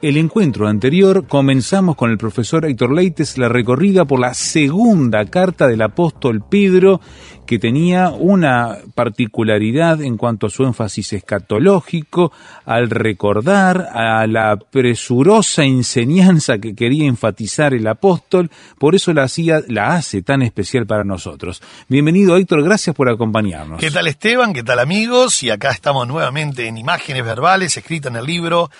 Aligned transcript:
El 0.00 0.16
encuentro 0.16 0.68
anterior 0.68 1.26
comenzamos 1.26 1.96
con 1.96 2.12
el 2.12 2.18
profesor 2.18 2.64
Héctor 2.64 2.94
Leites 2.94 3.36
la 3.36 3.48
recorrida 3.48 4.04
por 4.04 4.20
la 4.20 4.32
segunda 4.32 5.24
carta 5.24 5.66
del 5.66 5.82
apóstol 5.82 6.40
Pedro 6.48 7.00
que 7.48 7.58
tenía 7.58 8.10
una 8.10 8.78
particularidad 8.94 10.00
en 10.00 10.16
cuanto 10.16 10.46
a 10.46 10.50
su 10.50 10.62
énfasis 10.62 11.14
escatológico, 11.14 12.30
al 12.64 12.90
recordar 12.90 13.88
a 13.92 14.24
la 14.28 14.56
presurosa 14.56 15.64
enseñanza 15.64 16.58
que 16.58 16.76
quería 16.76 17.06
enfatizar 17.06 17.74
el 17.74 17.86
apóstol, 17.88 18.50
por 18.78 18.94
eso 18.94 19.12
la 19.12 19.24
hacía, 19.24 19.62
la 19.66 19.96
hace 19.96 20.22
tan 20.22 20.42
especial 20.42 20.86
para 20.86 21.02
nosotros. 21.02 21.60
Bienvenido 21.88 22.36
Héctor, 22.36 22.62
gracias 22.62 22.94
por 22.94 23.08
acompañarnos. 23.08 23.80
¿Qué 23.80 23.90
tal 23.90 24.06
Esteban? 24.06 24.52
¿Qué 24.52 24.62
tal 24.62 24.78
amigos? 24.78 25.42
Y 25.42 25.50
acá 25.50 25.70
estamos 25.70 26.06
nuevamente 26.06 26.68
en 26.68 26.78
imágenes 26.78 27.24
verbales 27.24 27.76
escritas 27.76 28.12
en 28.12 28.18
el 28.18 28.26
libro, 28.26 28.70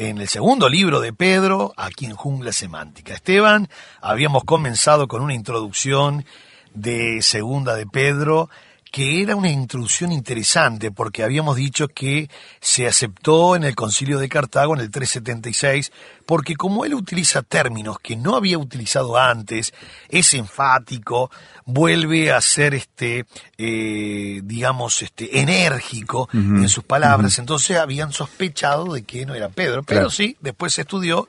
en 0.00 0.18
el 0.18 0.28
segundo 0.28 0.68
libro 0.68 1.00
de 1.00 1.12
Pedro, 1.12 1.74
aquí 1.76 2.06
en 2.06 2.14
Jungla 2.14 2.52
Semántica. 2.52 3.14
Esteban, 3.14 3.68
habíamos 4.00 4.44
comenzado 4.44 5.08
con 5.08 5.22
una 5.22 5.34
introducción 5.34 6.24
de 6.72 7.20
segunda 7.20 7.74
de 7.74 7.84
Pedro, 7.84 8.48
que 8.92 9.22
era 9.22 9.34
una 9.34 9.50
introducción 9.50 10.12
interesante 10.12 10.92
porque 10.92 11.24
habíamos 11.24 11.56
dicho 11.56 11.88
que 11.88 12.30
se 12.60 12.86
aceptó 12.86 13.56
en 13.56 13.64
el 13.64 13.74
concilio 13.74 14.20
de 14.20 14.28
Cartago 14.28 14.72
en 14.76 14.82
el 14.82 14.90
376, 14.92 15.90
porque 16.28 16.56
como 16.56 16.84
él 16.84 16.92
utiliza 16.92 17.40
términos 17.40 17.96
que 18.02 18.14
no 18.14 18.36
había 18.36 18.58
utilizado 18.58 19.16
antes, 19.16 19.72
es 20.10 20.34
enfático, 20.34 21.30
vuelve 21.64 22.32
a 22.32 22.40
ser 22.42 22.74
este, 22.74 23.24
eh, 23.56 24.42
digamos, 24.44 25.00
este, 25.00 25.40
enérgico 25.40 26.28
en 26.34 26.68
sus 26.68 26.84
palabras, 26.84 27.38
entonces 27.38 27.78
habían 27.78 28.12
sospechado 28.12 28.92
de 28.92 29.04
que 29.04 29.24
no 29.24 29.34
era 29.34 29.48
Pedro, 29.48 29.82
pero 29.84 30.00
Claro. 30.00 30.10
sí, 30.10 30.36
después 30.40 30.74
se 30.74 30.82
estudió 30.82 31.26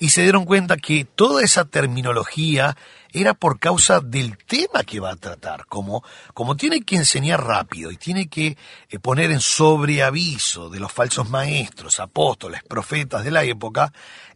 y 0.00 0.10
se 0.10 0.22
dieron 0.22 0.44
cuenta 0.44 0.76
que 0.78 1.04
toda 1.04 1.44
esa 1.44 1.64
terminología 1.64 2.76
era 3.12 3.34
por 3.34 3.58
causa 3.58 4.00
del 4.00 4.36
tema 4.38 4.84
que 4.84 5.00
va 5.00 5.10
a 5.10 5.16
tratar. 5.16 5.66
Como, 5.66 6.04
como 6.34 6.56
tiene 6.56 6.82
que 6.82 6.96
enseñar 6.96 7.44
rápido 7.44 7.90
y 7.90 7.96
tiene 7.96 8.28
que 8.28 8.56
eh, 8.88 8.98
poner 8.98 9.30
en 9.30 9.40
sobreaviso 9.40 10.68
de 10.68 10.80
los 10.80 10.92
falsos 10.92 11.28
maestros, 11.28 12.00
apóstoles, 12.00 12.62
profetas 12.62 13.24
de 13.24 13.30
la 13.30 13.44
época, 13.44 13.92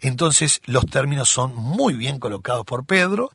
entonces 0.09 0.61
los 0.67 0.87
términos 0.87 1.29
son 1.29 1.55
muy 1.55 1.95
bien 1.95 2.19
colocados 2.19 2.65
por 2.65 2.85
Pedro. 2.85 3.31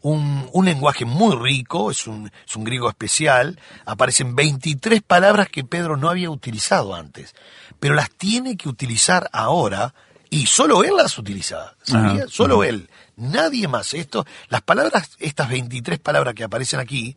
Un, 0.00 0.48
un 0.52 0.66
lenguaje 0.66 1.06
muy 1.06 1.34
rico, 1.34 1.90
es 1.90 2.06
un, 2.06 2.30
es 2.46 2.56
un 2.56 2.64
griego 2.64 2.90
especial, 2.90 3.58
aparecen 3.86 4.36
23 4.36 5.00
palabras 5.00 5.48
que 5.48 5.64
Pedro 5.64 5.96
no 5.96 6.10
había 6.10 6.28
utilizado 6.28 6.94
antes, 6.94 7.34
pero 7.80 7.94
las 7.94 8.10
tiene 8.10 8.58
que 8.58 8.68
utilizar 8.68 9.30
ahora 9.32 9.94
y 10.28 10.46
solo 10.46 10.84
él 10.84 10.96
las 10.96 11.16
utiliza, 11.16 11.74
¿sabía? 11.82 12.24
Ajá. 12.24 12.28
Solo 12.28 12.64
él, 12.64 12.90
nadie 13.16 13.68
más. 13.68 13.94
Esto, 13.94 14.26
las 14.48 14.62
palabras, 14.62 15.12
estas 15.20 15.48
23 15.48 16.00
palabras 16.00 16.34
que 16.34 16.44
aparecen 16.44 16.80
aquí, 16.80 17.16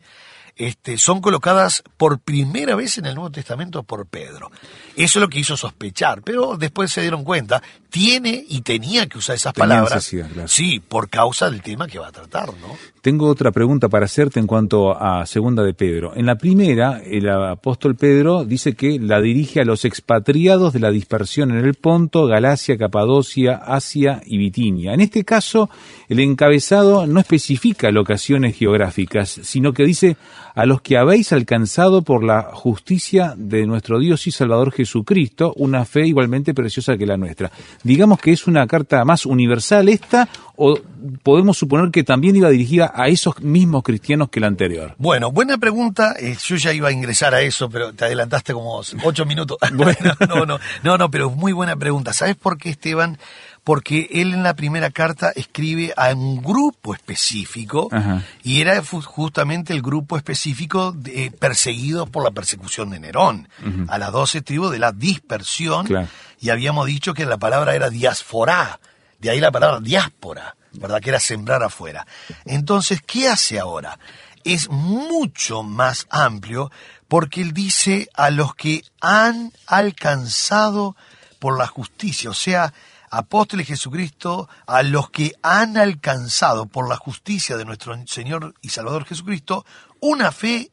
este, 0.58 0.98
son 0.98 1.22
colocadas 1.22 1.84
por 1.98 2.20
primera 2.20 2.76
vez 2.76 2.98
en 2.98 3.06
el 3.06 3.16
Nuevo 3.16 3.32
Testamento 3.32 3.84
por 3.84 4.06
Pedro. 4.08 4.52
Eso 4.96 5.20
es 5.20 5.22
lo 5.22 5.30
que 5.30 5.40
hizo 5.40 5.56
sospechar, 5.56 6.22
pero 6.24 6.58
después 6.58 6.92
se 6.92 7.02
dieron 7.02 7.24
cuenta, 7.24 7.62
tiene 7.90 8.44
y 8.50 8.62
tenía 8.62 9.08
que 9.08 9.20
usar 9.20 9.36
esas 9.36 9.54
Tenía 9.54 9.70
palabras. 9.70 10.10
claro. 10.10 10.48
Sí, 10.48 10.80
por 10.80 11.10
causa 11.10 11.50
del 11.50 11.62
tema 11.62 11.88
que 11.88 12.00
va 12.00 12.08
a 12.08 12.12
tratar, 12.12 12.48
¿no? 12.60 12.76
Tengo 13.02 13.28
otra 13.28 13.52
pregunta 13.52 13.88
para 13.88 14.06
hacerte 14.06 14.40
en 14.40 14.48
cuanto 14.48 14.92
a 14.92 15.26
Segunda 15.26 15.64
de 15.64 15.74
Pedro. 15.74 16.14
En 16.16 16.26
la 16.26 16.36
primera, 16.36 17.02
el 17.06 17.30
apóstol 17.30 17.96
Pedro 17.96 18.44
dice 18.44 18.76
que 18.76 19.00
la 19.00 19.22
dirige 19.22 19.62
a 19.62 19.66
los 19.66 19.86
expatriados 19.86 20.74
de 20.74 20.80
la 20.80 20.92
dispersión 20.92 21.52
en 21.52 21.64
el 21.64 21.76
Ponto, 21.76 22.26
Galacia, 22.26 22.78
Capadocia, 22.78 23.56
Asia 23.56 24.22
y 24.26 24.38
Bitinia. 24.38 24.94
En 24.94 25.02
este 25.02 25.24
caso, 25.24 25.70
el 26.10 26.20
encabezado 26.20 27.08
no 27.08 27.20
especifica 27.20 27.92
locaciones 27.92 28.58
geográficas, 28.58 29.30
sino 29.44 29.72
que 29.72 29.86
dice 29.86 30.18
a 30.58 30.66
los 30.66 30.82
que 30.82 30.98
habéis 30.98 31.34
alcanzado 31.34 32.02
por 32.02 32.24
la 32.24 32.50
justicia 32.52 33.36
de 33.38 33.68
nuestro 33.68 34.00
Dios 34.00 34.26
y 34.26 34.32
Salvador 34.32 34.72
Jesucristo, 34.72 35.54
una 35.56 35.86
fe 35.86 36.08
igualmente 36.08 36.56
preciosa 36.56 36.98
que 36.98 37.06
la 37.06 37.16
nuestra. 37.16 37.52
Digamos 37.84 38.20
que 38.20 38.32
es 38.32 38.48
una 38.48 38.66
carta 38.66 39.06
más 39.06 39.28
universal 39.28 39.88
esta, 39.88 40.28
o 40.58 40.76
podemos 41.22 41.56
suponer 41.56 41.92
que 41.92 42.04
también 42.04 42.36
iba 42.36 42.50
dirigida 42.50 42.92
a 42.94 43.08
esos 43.08 43.40
mismos 43.42 43.84
cristianos 43.84 44.30
que 44.30 44.40
la 44.40 44.48
anterior. 44.48 44.96
Bueno, 44.98 45.32
buena 45.32 45.60
pregunta. 45.60 46.16
Eh, 46.20 46.36
yo 46.44 46.56
ya 46.56 46.74
iba 46.74 46.90
a 46.90 46.92
ingresar 46.92 47.36
a 47.36 47.42
eso, 47.42 47.70
pero 47.70 47.94
te 47.94 48.06
adelantaste 48.06 48.54
como 48.54 48.82
ocho 49.04 49.26
minutos. 49.26 49.58
Bueno, 49.78 50.16
no, 50.28 50.46
no, 50.46 50.60
no, 50.84 50.98
no, 50.98 51.12
pero 51.12 51.30
muy 51.30 51.54
buena 51.54 51.76
pregunta. 51.76 52.12
¿Sabes 52.12 52.36
por 52.36 52.58
qué, 52.58 52.70
Esteban? 52.70 53.20
Porque 53.64 54.10
él 54.12 54.34
en 54.34 54.42
la 54.42 54.56
primera 54.56 54.90
carta 54.90 55.32
escribe 55.36 55.94
a 55.96 56.14
un 56.14 56.42
grupo 56.42 56.96
específico 56.96 57.90
Ajá. 57.92 58.24
y 58.42 58.62
era 58.62 58.82
justamente 58.84 59.74
el 59.74 59.82
grupo 59.82 60.18
específico 60.18 60.94
de, 60.94 61.26
eh, 61.26 61.32
perseguidos 61.32 62.10
por 62.10 62.24
la 62.24 62.32
persecución 62.32 62.90
de 62.90 63.00
Nerón, 63.00 63.50
a 63.88 63.98
las 63.98 64.12
doce 64.12 64.42
tribus 64.42 64.72
de 64.72 64.80
la 64.80 64.92
dispersión. 64.92 65.86
Claro. 65.86 66.08
Y 66.40 66.50
habíamos 66.50 66.88
dicho 66.88 67.14
que 67.14 67.26
la 67.26 67.38
palabra 67.38 67.76
era 67.76 67.90
diáspora, 67.90 68.80
de 69.20 69.30
ahí 69.30 69.40
la 69.40 69.52
palabra 69.52 69.80
diáspora, 69.80 70.56
¿verdad? 70.74 71.02
Que 71.02 71.10
era 71.10 71.20
sembrar 71.20 71.64
afuera. 71.64 72.06
Entonces, 72.46 73.02
¿qué 73.06 73.30
hace 73.30 73.60
ahora? 73.60 74.00
Es 74.44 74.70
mucho 74.70 75.64
más 75.64 76.08
amplio 76.10 76.72
porque 77.08 77.42
él 77.42 77.54
dice 77.54 78.10
a 78.14 78.30
los 78.30 78.56
que 78.56 78.84
han 79.02 79.52
alcanzado 79.66 80.96
por 81.40 81.58
la 81.58 81.68
justicia, 81.68 82.30
o 82.30 82.34
sea, 82.34 82.74
apóstoles 83.10 83.68
Jesucristo, 83.68 84.50
a 84.66 84.84
los 84.84 85.10
que 85.10 85.34
han 85.42 85.78
alcanzado 85.78 86.66
por 86.66 86.90
la 86.90 86.98
justicia 86.98 87.58
de 87.58 87.66
nuestro 87.66 87.96
Señor 88.08 88.54
y 88.62 88.70
Salvador 88.70 89.06
Jesucristo, 89.06 89.66
una 90.00 90.32
fe 90.32 90.72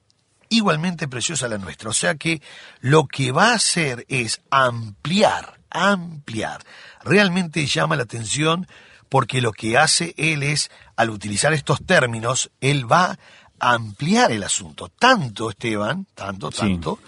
igualmente 0.49 1.09
preciosa 1.09 1.47
a 1.47 1.51
la 1.51 1.59
nuestra. 1.59 1.91
O 1.91 1.93
sea 1.93 2.15
que 2.17 2.43
lo 2.81 3.07
que 3.07 3.33
va 3.33 3.51
a 3.51 3.55
hacer 3.55 4.05
es 4.09 4.41
ampliar, 4.51 5.61
ampliar. 5.71 6.65
Realmente 7.05 7.67
llama 7.67 7.97
la 7.97 8.03
atención 8.05 8.67
porque 9.09 9.41
lo 9.41 9.53
que 9.53 9.79
hace 9.79 10.15
él 10.17 10.43
es, 10.43 10.71
al 10.97 11.11
utilizar 11.11 11.53
estos 11.53 11.85
términos, 11.85 12.51
él 12.61 12.91
va 12.91 13.19
a 13.61 13.73
ampliar 13.75 14.33
el 14.33 14.43
asunto. 14.43 14.89
Tanto, 14.89 15.51
Esteban, 15.51 16.07
tanto, 16.15 16.51
Sí. 16.51 16.59
tanto, 16.59 16.99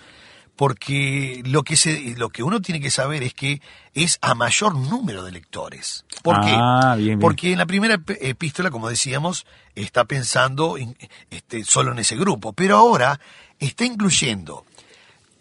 porque 0.54 1.42
lo 1.44 1.62
que, 1.64 1.76
se, 1.76 2.14
lo 2.16 2.30
que 2.30 2.42
uno 2.42 2.60
tiene 2.62 2.80
que 2.80 2.90
saber 2.90 3.22
es 3.22 3.34
que 3.34 3.60
es 3.92 4.18
a 4.22 4.34
mayor 4.34 4.74
número 4.74 5.22
de 5.24 5.32
lectores. 5.32 6.04
¿Por 6.22 6.40
qué? 6.40 6.52
Ah, 6.54 6.94
bien, 6.96 7.06
bien. 7.08 7.18
Porque 7.18 7.52
en 7.52 7.58
la 7.58 7.66
primera 7.66 7.96
ep- 7.96 8.16
epístola, 8.20 8.70
como 8.70 8.88
decíamos, 8.88 9.44
está 9.74 10.04
pensando 10.04 10.78
en, 10.78 10.96
este, 11.30 11.62
solo 11.64 11.92
en 11.92 11.98
ese 11.98 12.16
grupo, 12.16 12.52
pero 12.54 12.76
ahora 12.78 13.20
está 13.58 13.84
incluyendo 13.84 14.64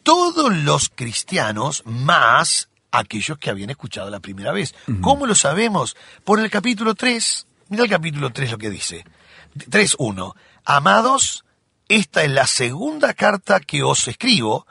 todos 0.04 0.54
los 0.56 0.90
cristianos 0.94 1.84
más 1.86 2.68
aquellos 3.00 3.38
que 3.38 3.50
habían 3.50 3.70
escuchado 3.70 4.10
la 4.10 4.20
primera 4.20 4.52
vez. 4.52 4.76
¿Cómo 5.02 5.26
lo 5.26 5.36
sabemos? 5.36 5.96
Por 6.24 6.40
el 6.40 6.50
capítulo 6.50 6.96
3. 6.96 7.48
Mira 7.70 7.84
el 7.84 7.90
capítulo 7.90 8.32
3 8.32 8.52
lo 8.52 8.58
que 8.58 8.70
dice. 8.70 9.06
3.1. 9.58 10.36
Amados, 10.66 11.46
esta 11.88 12.24
es 12.24 12.32
la 12.32 12.48
segunda 12.48 13.14
carta 13.14 13.60
que 13.60 13.84
os 13.84 14.08
escribo, 14.08 14.66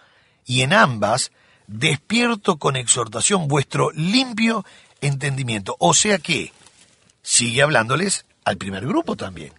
y 0.45 0.63
en 0.63 0.73
ambas 0.73 1.33
despierto 1.67 2.59
con 2.59 2.77
exhortación 2.77 3.49
vuestro 3.49 3.91
limpio 3.93 4.65
entendimiento. 5.01 5.77
O 5.79 5.95
sea 5.95 6.19
que 6.19 6.53
sigue 7.23 7.63
hablándoles 7.63 8.27
al 8.45 8.57
primer 8.57 8.87
grupo 8.87 9.17
también. 9.17 9.53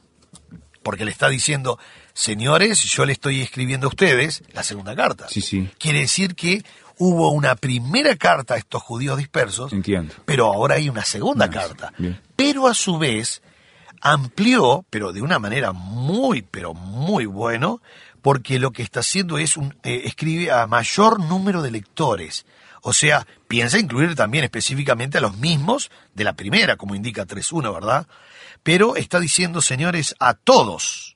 Porque 0.84 1.06
le 1.06 1.12
está 1.12 1.30
diciendo, 1.30 1.80
señores, 2.14 2.84
yo 2.84 3.06
le 3.06 3.14
estoy 3.14 3.42
escribiendo 3.42 3.88
a 3.88 3.90
ustedes 3.90 4.44
la 4.54 4.62
segunda 4.62 4.96
carta. 4.96 5.28
Sí, 5.28 5.42
sí. 5.42 5.70
Quiere 5.80 6.02
decir 6.02 6.36
que 6.36 6.64
hubo 6.98 7.30
una 7.32 7.56
primera 7.56 8.16
carta 8.16 8.56
a 8.56 8.58
estos 8.58 8.82
judíos 8.82 9.18
dispersos, 9.18 9.74
Entiendo. 9.74 10.14
pero 10.26 10.48
ahora 10.48 10.76
hay 10.76 10.90
una 10.90 11.04
segunda 11.06 11.50
carta. 11.50 11.94
bien. 11.98 12.20
Pero 12.36 12.68
a 12.68 12.74
su 12.74 12.98
vez 12.98 13.42
amplió, 14.02 14.86
pero 14.90 15.14
de 15.14 15.22
una 15.22 15.40
manera 15.40 15.72
muy, 15.72 16.42
pero 16.42 16.74
muy 16.74 17.26
bueno, 17.26 17.82
porque 18.22 18.60
lo 18.60 18.72
que 18.72 18.84
está 18.84 19.02
haciendo 19.02 19.38
es 19.38 19.58
un, 19.58 19.76
eh, 19.84 20.04
escribe 20.06 20.52
a 20.52 20.68
mayor 20.68 21.20
número 21.20 21.62
de 21.62 21.72
lectores. 21.72 22.46
O 22.82 22.94
sea, 22.94 23.26
piensa 23.48 23.80
incluir 23.80 24.16
también 24.16 24.44
específicamente 24.44 25.18
a 25.18 25.22
los 25.22 25.38
mismos 25.38 25.90
de 26.14 26.24
la 26.24 26.34
primera, 26.34 26.76
como 26.78 26.94
indica 26.96 27.26
3.1, 27.26 27.74
¿verdad? 27.74 28.08
Pero 28.62 28.96
está 28.96 29.20
diciendo, 29.20 29.62
señores, 29.62 30.16
a 30.20 30.36
todos, 30.36 31.16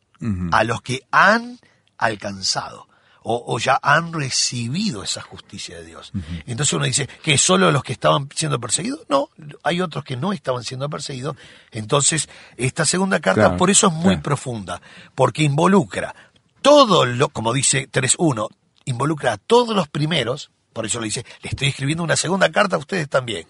a 0.52 0.64
los 0.64 0.82
que 0.82 1.04
han 1.12 1.60
alcanzado 1.98 2.89
o, 3.32 3.44
o 3.46 3.60
ya 3.60 3.80
han 3.84 4.12
recibido 4.12 5.04
esa 5.04 5.22
justicia 5.22 5.78
de 5.78 5.86
Dios. 5.86 6.12
Entonces 6.48 6.74
uno 6.74 6.86
dice 6.86 7.08
que 7.22 7.38
solo 7.38 7.72
los 7.72 7.84
que 7.84 7.94
estaban 7.94 8.28
siendo 8.34 8.60
perseguidos, 8.60 9.02
no, 9.08 9.30
hay 9.62 9.82
otros 9.82 10.04
que 10.04 10.18
no 10.18 10.34
estaban 10.34 10.64
siendo 10.64 10.90
perseguidos. 10.90 11.36
Entonces, 11.70 12.28
esta 12.58 12.86
segunda 12.86 13.20
carta 13.20 13.42
Claro, 13.42 13.58
por 13.58 13.70
eso 13.70 13.86
es 13.86 13.94
muy 13.94 14.16
claro. 14.16 14.24
profunda, 14.24 14.82
porque 15.14 15.44
involucra 15.44 16.16
todo 16.64 17.06
lo, 17.06 17.30
como 17.30 17.54
dice 17.54 17.88
3.1, 17.92 18.48
involucra 18.86 19.34
a 19.34 19.38
todos 19.38 19.76
los 19.76 19.88
primeros, 19.88 20.50
por 20.74 20.88
eso 20.88 21.00
le 21.00 21.06
dice, 21.06 21.24
le 21.44 21.50
estoy 21.52 21.68
escribiendo 21.68 22.04
una 22.04 22.16
segunda 22.16 22.52
carta 22.52 22.78
a 22.78 22.80
ustedes 22.80 23.08
también. 23.10 23.46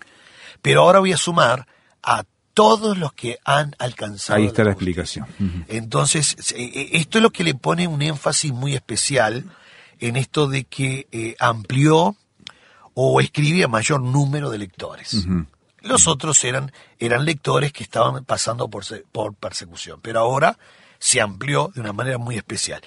Pero 0.61 0.81
ahora 0.81 0.99
voy 0.99 1.13
a 1.13 1.17
sumar 1.17 1.67
a 2.03 2.25
todos 2.53 2.97
los 2.97 3.13
que 3.13 3.37
han 3.45 3.77
alcanzado. 3.79 4.39
Ahí 4.39 4.47
está 4.47 4.65
la 4.65 4.71
explicación. 4.71 5.25
Entonces, 5.69 6.35
eh, 6.53 6.69
eh, 6.75 6.89
esto 6.95 7.19
es 7.19 7.21
lo 7.21 7.29
que 7.29 7.45
le 7.45 7.55
pone 7.55 7.87
un 7.87 8.01
énfasis 8.01 8.51
muy 8.51 8.75
especial 8.75 9.45
en 9.99 10.15
esto 10.15 10.47
de 10.47 10.63
que 10.65 11.07
eh, 11.11 11.35
amplió 11.39 12.15
o 12.93 13.21
escribe 13.21 13.63
a 13.63 13.67
mayor 13.67 14.01
número 14.01 14.49
de 14.49 14.57
lectores. 14.57 15.25
Los 15.81 16.07
otros 16.07 16.43
eran, 16.43 16.71
eran 16.99 17.23
lectores 17.23 17.71
que 17.71 17.83
estaban 17.83 18.25
pasando 18.25 18.67
por, 18.69 18.83
por 19.11 19.33
persecución, 19.35 19.99
pero 20.01 20.19
ahora 20.19 20.57
se 20.97 21.21
amplió 21.21 21.71
de 21.73 21.81
una 21.81 21.93
manera 21.93 22.17
muy 22.17 22.35
especial. 22.35 22.81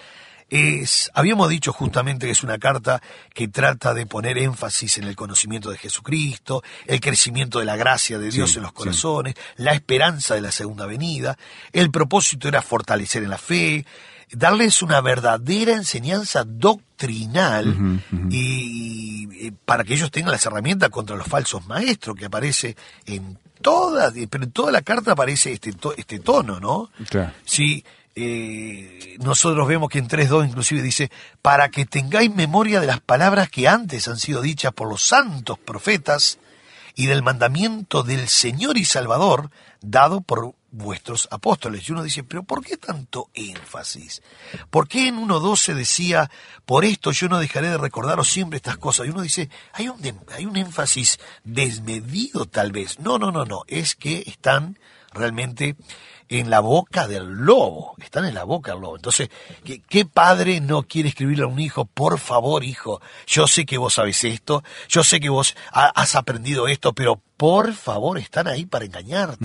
Es, 0.50 1.10
habíamos 1.14 1.48
dicho 1.48 1.72
justamente 1.72 2.26
que 2.26 2.32
es 2.32 2.42
una 2.42 2.58
carta 2.58 3.00
que 3.32 3.48
trata 3.48 3.94
de 3.94 4.04
poner 4.04 4.36
énfasis 4.36 4.98
en 4.98 5.04
el 5.04 5.16
conocimiento 5.16 5.70
de 5.70 5.78
Jesucristo, 5.78 6.62
el 6.86 7.00
crecimiento 7.00 7.58
de 7.58 7.64
la 7.64 7.76
gracia 7.76 8.18
de 8.18 8.30
Dios 8.30 8.50
Sí, 8.50 8.56
en 8.58 8.64
los 8.64 8.72
sí. 8.72 8.76
corazones, 8.76 9.34
la 9.56 9.72
esperanza 9.72 10.34
de 10.34 10.42
la 10.42 10.52
segunda 10.52 10.84
venida. 10.84 11.38
El 11.72 11.90
propósito 11.90 12.48
era 12.48 12.60
fortalecer 12.60 13.22
en 13.22 13.30
la 13.30 13.38
fe, 13.38 13.86
darles 14.32 14.82
una 14.82 15.00
verdadera 15.00 15.72
enseñanza 15.72 16.44
doctrinal 16.44 18.00
y, 18.30 19.46
y 19.46 19.50
para 19.50 19.84
que 19.84 19.94
ellos 19.94 20.10
tengan 20.10 20.32
las 20.32 20.46
herramientas 20.46 20.90
contra 20.90 21.16
los 21.16 21.26
falsos 21.26 21.66
maestros 21.66 22.16
que 22.16 22.26
aparece 22.26 22.76
en 23.06 23.38
toda, 23.60 24.12
pero 24.28 24.44
en 24.44 24.50
toda 24.50 24.72
la 24.72 24.82
carta 24.82 25.12
aparece 25.12 25.52
este, 25.52 25.72
este 25.96 26.18
tono, 26.18 26.60
¿no? 26.60 26.90
Claro. 27.08 27.32
Sí, 27.44 27.84
eh, 28.14 29.16
nosotros 29.20 29.66
vemos 29.66 29.88
que 29.88 29.98
en 29.98 30.08
3.2 30.08 30.48
inclusive 30.48 30.82
dice, 30.82 31.10
para 31.40 31.70
que 31.70 31.86
tengáis 31.86 32.34
memoria 32.34 32.80
de 32.80 32.86
las 32.86 33.00
palabras 33.00 33.48
que 33.48 33.68
antes 33.68 34.06
han 34.08 34.18
sido 34.18 34.42
dichas 34.42 34.72
por 34.72 34.88
los 34.88 35.02
santos 35.02 35.58
profetas 35.58 36.38
y 36.94 37.06
del 37.06 37.22
mandamiento 37.22 38.02
del 38.02 38.28
Señor 38.28 38.76
y 38.76 38.84
Salvador 38.84 39.50
dado 39.80 40.20
por 40.20 40.54
vuestros 40.72 41.28
apóstoles. 41.30 41.88
Y 41.88 41.92
uno 41.92 42.02
dice, 42.02 42.24
pero 42.24 42.42
¿por 42.42 42.64
qué 42.64 42.76
tanto 42.76 43.30
énfasis? 43.34 44.22
¿Por 44.70 44.88
qué 44.88 45.06
en 45.06 45.18
1.12 45.18 45.74
decía, 45.74 46.30
por 46.64 46.84
esto 46.84 47.12
yo 47.12 47.28
no 47.28 47.38
dejaré 47.38 47.68
de 47.68 47.78
recordaros 47.78 48.28
siempre 48.28 48.56
estas 48.56 48.78
cosas? 48.78 49.06
Y 49.06 49.10
uno 49.10 49.22
dice, 49.22 49.48
hay 49.72 49.88
un, 49.88 50.00
hay 50.34 50.46
un 50.46 50.56
énfasis 50.56 51.20
desmedido 51.44 52.46
tal 52.46 52.72
vez. 52.72 52.98
No, 52.98 53.18
no, 53.18 53.30
no, 53.30 53.44
no, 53.44 53.62
es 53.68 53.94
que 53.94 54.24
están 54.26 54.78
realmente 55.12 55.76
en 56.40 56.50
la 56.50 56.60
boca 56.60 57.06
del 57.06 57.26
lobo, 57.28 57.94
están 58.02 58.24
en 58.24 58.34
la 58.34 58.44
boca 58.44 58.72
del 58.72 58.80
lobo. 58.80 58.96
Entonces, 58.96 59.28
¿qué, 59.64 59.80
qué 59.88 60.04
padre 60.04 60.60
no 60.60 60.82
quiere 60.84 61.08
escribirle 61.10 61.44
a 61.44 61.48
un 61.48 61.58
hijo, 61.60 61.84
por 61.84 62.18
favor, 62.18 62.64
hijo, 62.64 63.00
yo 63.26 63.46
sé 63.46 63.64
que 63.66 63.78
vos 63.78 63.94
sabes 63.94 64.22
esto, 64.24 64.62
yo 64.88 65.02
sé 65.04 65.20
que 65.20 65.28
vos 65.28 65.54
ha- 65.72 65.92
has 65.94 66.14
aprendido 66.16 66.68
esto, 66.68 66.92
pero 66.92 67.20
por 67.36 67.72
favor, 67.72 68.18
están 68.18 68.46
ahí 68.46 68.66
para 68.66 68.84
engañarte. 68.84 69.44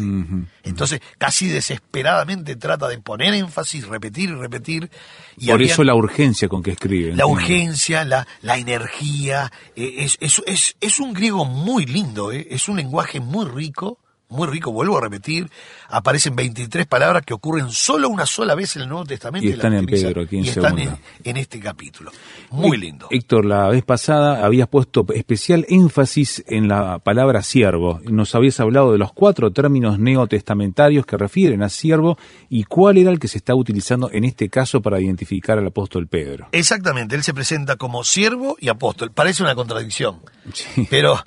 Entonces, 0.63 0.99
casi 1.17 1.47
desesperadamente 1.47 2.55
trata 2.55 2.87
de 2.87 2.99
poner 2.99 3.33
énfasis, 3.33 3.87
repetir 3.87 4.29
y 4.29 4.33
repetir. 4.35 4.91
Y 5.37 5.47
Por 5.47 5.63
eso 5.63 5.83
la 5.83 5.95
urgencia 5.95 6.47
con 6.47 6.61
que 6.61 6.71
escribe. 6.71 7.15
la 7.15 7.25
urgencia, 7.25 8.05
la, 8.05 8.27
la 8.41 8.57
energía, 8.57 9.51
eh, 9.75 9.95
es, 9.99 10.17
es, 10.19 10.41
es, 10.45 10.75
es 10.79 10.99
un 10.99 11.13
griego 11.13 11.43
muy 11.45 11.85
lindo, 11.87 12.31
eh, 12.31 12.47
es 12.51 12.67
un 12.69 12.77
lenguaje 12.77 13.19
muy 13.19 13.45
rico, 13.45 13.97
muy 14.29 14.47
rico, 14.47 14.71
vuelvo 14.71 14.97
a 14.97 15.01
repetir, 15.01 15.49
aparecen 15.89 16.35
23 16.35 16.85
palabras 16.85 17.23
que 17.25 17.33
ocurren 17.33 17.69
solo 17.71 18.09
una 18.09 18.25
sola 18.25 18.55
vez 18.55 18.75
en 18.75 18.83
el 18.83 18.89
Nuevo 18.89 19.05
Testamento. 19.05 19.47
Y 19.47 19.51
están 19.51 19.73
en 19.73 19.85
Pedro, 19.85 20.21
aquí 20.23 20.37
en 20.37 20.45
y 20.45 20.49
están 20.49 20.77
en, 20.79 20.97
en 21.23 21.37
este 21.37 21.59
capítulo. 21.59 22.11
Muy 22.51 22.77
lindo. 22.77 23.07
Héctor, 23.09 23.45
la 23.45 23.67
vez 23.69 23.83
pasada 23.83 24.45
habías 24.45 24.67
puesto 24.67 25.05
especial 25.13 25.65
énfasis 25.69 26.43
en 26.47 26.67
la 26.67 26.99
palabra 26.99 27.41
siervo. 27.41 28.01
Nos 28.05 28.35
habías 28.35 28.59
hablado 28.59 28.91
de 28.91 28.97
los 28.97 29.13
cuatro 29.13 29.51
términos 29.51 29.97
neotestamentarios 29.99 31.05
que 31.05 31.17
refieren 31.17 31.63
a 31.63 31.69
siervo 31.69 32.17
y 32.49 32.63
cuál 32.65 32.97
era 32.97 33.11
el 33.11 33.19
que 33.19 33.27
se 33.27 33.37
está 33.37 33.55
utilizando 33.55 34.09
en 34.11 34.23
este 34.25 34.49
caso 34.49 34.81
para 34.81 34.99
identificar 34.99 35.57
al 35.57 35.67
apóstol 35.67 36.07
Pedro. 36.07 36.49
Exactamente, 36.51 37.15
él 37.15 37.23
se 37.23 37.33
presenta 37.33 37.75
como 37.77 38.03
siervo 38.03 38.57
y 38.59 38.69
apóstol. 38.69 39.11
Parece 39.11 39.43
una 39.43 39.55
contradicción, 39.55 40.19
Sí. 40.53 40.87
pero 40.89 41.17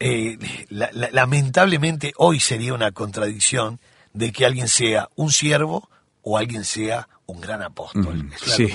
eh, 0.00 0.38
la- 0.70 0.90
la- 0.92 1.08
lamentablemente 1.12 2.12
hoy 2.16 2.40
sería 2.40 2.74
una 2.74 2.92
contradicción 2.92 3.80
de 4.12 4.32
que 4.32 4.46
alguien 4.46 4.68
sea 4.68 5.08
un 5.16 5.30
siervo 5.30 5.88
o 6.22 6.36
alguien 6.38 6.64
sea 6.64 7.08
un 7.26 7.40
gran 7.40 7.62
apóstol. 7.62 8.28
Es 8.34 8.42
una 8.46 8.56
Sí. 8.56 8.68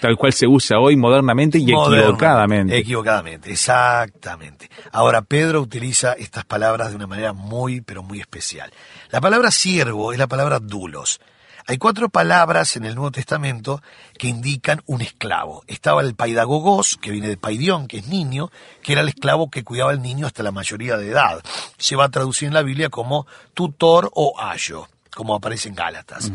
Tal 0.00 0.16
cual 0.16 0.32
se 0.32 0.46
usa 0.46 0.78
hoy 0.78 0.94
modernamente 0.96 1.58
y 1.58 1.66
Moderno, 1.72 2.04
equivocadamente. 2.04 2.76
Equivocadamente, 2.78 3.50
exactamente. 3.50 4.70
Ahora, 4.92 5.22
Pedro 5.22 5.60
utiliza 5.60 6.12
estas 6.12 6.44
palabras 6.44 6.90
de 6.90 6.96
una 6.96 7.06
manera 7.06 7.32
muy, 7.32 7.80
pero 7.80 8.02
muy 8.02 8.20
especial. 8.20 8.70
La 9.10 9.20
palabra 9.20 9.50
siervo 9.50 10.12
es 10.12 10.18
la 10.18 10.26
palabra 10.28 10.60
dulos. 10.60 11.20
Hay 11.70 11.76
cuatro 11.76 12.08
palabras 12.08 12.76
en 12.76 12.86
el 12.86 12.94
Nuevo 12.94 13.10
Testamento 13.10 13.82
que 14.16 14.26
indican 14.26 14.80
un 14.86 15.02
esclavo. 15.02 15.64
Estaba 15.66 16.00
el 16.00 16.14
paidagogos, 16.14 16.96
que 16.96 17.10
viene 17.10 17.28
de 17.28 17.36
paidión, 17.36 17.88
que 17.88 17.98
es 17.98 18.08
niño, 18.08 18.50
que 18.82 18.92
era 18.92 19.02
el 19.02 19.08
esclavo 19.10 19.50
que 19.50 19.64
cuidaba 19.64 19.90
al 19.90 20.00
niño 20.00 20.26
hasta 20.26 20.42
la 20.42 20.50
mayoría 20.50 20.96
de 20.96 21.10
edad. 21.10 21.42
Se 21.76 21.94
va 21.94 22.06
a 22.06 22.08
traducir 22.08 22.48
en 22.48 22.54
la 22.54 22.62
Biblia 22.62 22.88
como 22.88 23.26
tutor 23.52 24.10
o 24.14 24.40
ayo, 24.40 24.88
como 25.18 25.34
aparece 25.34 25.68
en 25.68 25.74
Gálatas. 25.74 26.30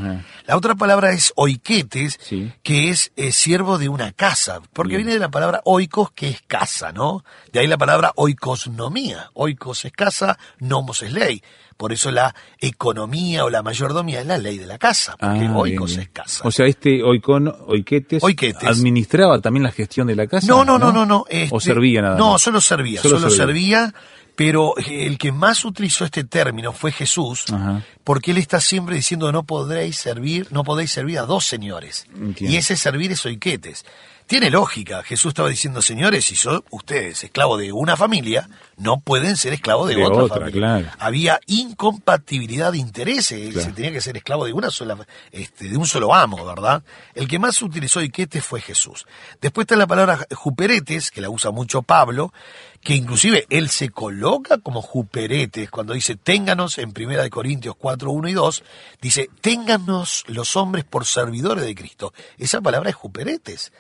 La 0.46 0.58
otra 0.58 0.76
palabra 0.76 1.12
es 1.14 1.32
oiquetes, 1.38 2.20
Sí. 2.22 2.52
que 2.64 2.90
es 2.90 3.14
eh, 3.16 3.32
siervo 3.32 3.78
de 3.78 3.88
una 3.88 4.12
casa, 4.12 4.60
porque 4.74 4.98
viene 4.98 5.14
de 5.14 5.20
la 5.20 5.30
palabra 5.32 5.62
oikos, 5.64 6.12
que 6.12 6.28
es 6.28 6.42
casa, 6.48 6.92
¿no? 6.92 7.24
De 7.54 7.62
ahí 7.62 7.68
la 7.68 7.78
palabra 7.78 8.12
oikosnomía. 8.18 9.30
Oikos 9.36 9.86
es 9.86 9.94
casa, 9.94 10.38
nomos 10.60 11.02
es 11.02 11.14
ley. 11.14 11.42
Por 11.78 11.94
eso 11.94 12.12
la 12.12 12.36
economía 12.60 13.46
o 13.46 13.50
la 13.50 13.64
mayordomía 13.64 14.20
es 14.20 14.28
la 14.28 14.38
ley 14.38 14.58
de 14.58 14.68
la 14.68 14.78
casa, 14.78 15.16
porque 15.18 15.46
Ah, 15.46 15.56
oikos 15.58 15.92
bien, 15.92 16.00
bien. 16.00 16.02
es 16.02 16.10
casa. 16.10 16.42
O 16.46 16.52
sea, 16.52 16.66
este 16.66 17.02
oiquetes, 17.04 18.22
Oiquetes. 18.22 18.68
administraba 18.68 19.40
también 19.40 19.64
la 19.64 19.72
gestión 19.72 20.08
de 20.08 20.16
la 20.18 20.28
casa. 20.28 20.46
no, 20.46 20.66
no, 20.66 20.78
no, 20.78 20.92
no, 20.92 21.06
no. 21.06 21.20
o 21.22 21.26
este, 21.30 21.60
servía 21.62 22.02
nada 22.02 22.18
No, 22.18 22.34
más? 22.34 22.42
solo 22.42 22.60
servía, 22.60 23.02
Solo 23.02 23.18
solo, 23.18 23.32
servía. 23.32 23.86
servía. 23.88 23.94
Pero 24.36 24.74
el 24.78 25.18
que 25.18 25.32
más 25.32 25.64
utilizó 25.64 26.06
este 26.06 26.24
término 26.24 26.74
fue 26.74 26.92
Jesús, 26.92 27.46
Ajá. 27.52 27.84
porque 28.04 28.32
él 28.32 28.38
está 28.38 28.60
siempre 28.60 28.96
diciendo 28.96 29.32
no 29.32 29.44
podréis 29.44 29.98
servir, 29.98 30.48
no 30.52 30.64
podéis 30.64 30.92
servir 30.92 31.20
a 31.20 31.24
dos 31.24 31.46
señores. 31.46 32.08
Entiendo. 32.16 32.54
Y 32.54 32.58
ese 32.58 32.76
servir 32.76 33.12
es 33.12 33.26
oiquetes. 33.26 33.86
Tiene 34.28 34.50
lógica. 34.50 35.04
Jesús 35.04 35.30
estaba 35.30 35.50
diciendo, 35.50 35.82
señores, 35.82 36.26
si 36.26 36.36
son 36.36 36.64
ustedes 36.72 37.24
esclavos 37.24 37.60
de 37.60 37.72
una 37.72 37.98
familia, 37.98 38.50
no 38.78 39.00
pueden 39.00 39.36
ser 39.38 39.54
esclavos 39.54 39.90
de, 39.90 39.96
De 39.96 40.04
otra, 40.06 40.24
otra, 40.24 40.40
familia. 40.46 40.60
claro. 40.60 40.88
Había 41.00 41.40
incompatibilidad 41.48 42.72
de 42.72 42.78
intereses. 42.78 43.54
Claro. 43.54 43.68
Se 43.68 43.74
tenía 43.74 43.92
que 43.92 44.02
ser 44.02 44.18
esclavo 44.18 44.46
de 44.46 44.54
una 44.54 44.70
sola, 44.70 44.98
este, 45.32 45.70
de 45.70 45.78
un 45.78 45.86
solo 45.86 46.14
amo, 46.14 46.46
¿verdad? 46.46 46.84
El 47.14 47.28
que 47.28 47.40
más 47.40 47.62
utilizó 47.62 48.00
oiquetes 48.00 48.44
fue 48.44 48.62
Jesús. 48.62 49.06
Después 49.42 49.66
está 49.66 49.76
la 49.76 49.88
palabra 49.88 50.26
juperetes, 50.34 51.12
que 51.12 51.22
la 51.22 51.30
usa 51.30 51.52
mucho 51.52 51.82
Pablo, 51.82 52.34
que 52.82 52.96
inclusive 52.96 53.46
él 53.50 53.70
se 53.70 53.90
coloca 53.90 54.58
como 54.58 54.82
juperetes 54.82 55.70
cuando 55.70 55.94
dice 55.94 56.16
ténganos 56.16 56.78
en 56.78 56.92
Primera 56.92 57.24
de 57.24 57.30
Corintios 57.30 57.76
4, 57.78 58.12
1 58.12 58.28
y 58.30 58.34
2, 58.34 58.64
dice 59.02 59.30
ténganos 59.42 60.26
los 60.28 60.56
hombres 60.56 60.84
por 60.84 61.06
servidores 61.06 61.66
de 61.66 61.76
Cristo. 61.76 62.14
Esa 62.38 62.62
palabra 62.62 62.90
es 62.90 62.96
juperetes. 62.96 63.72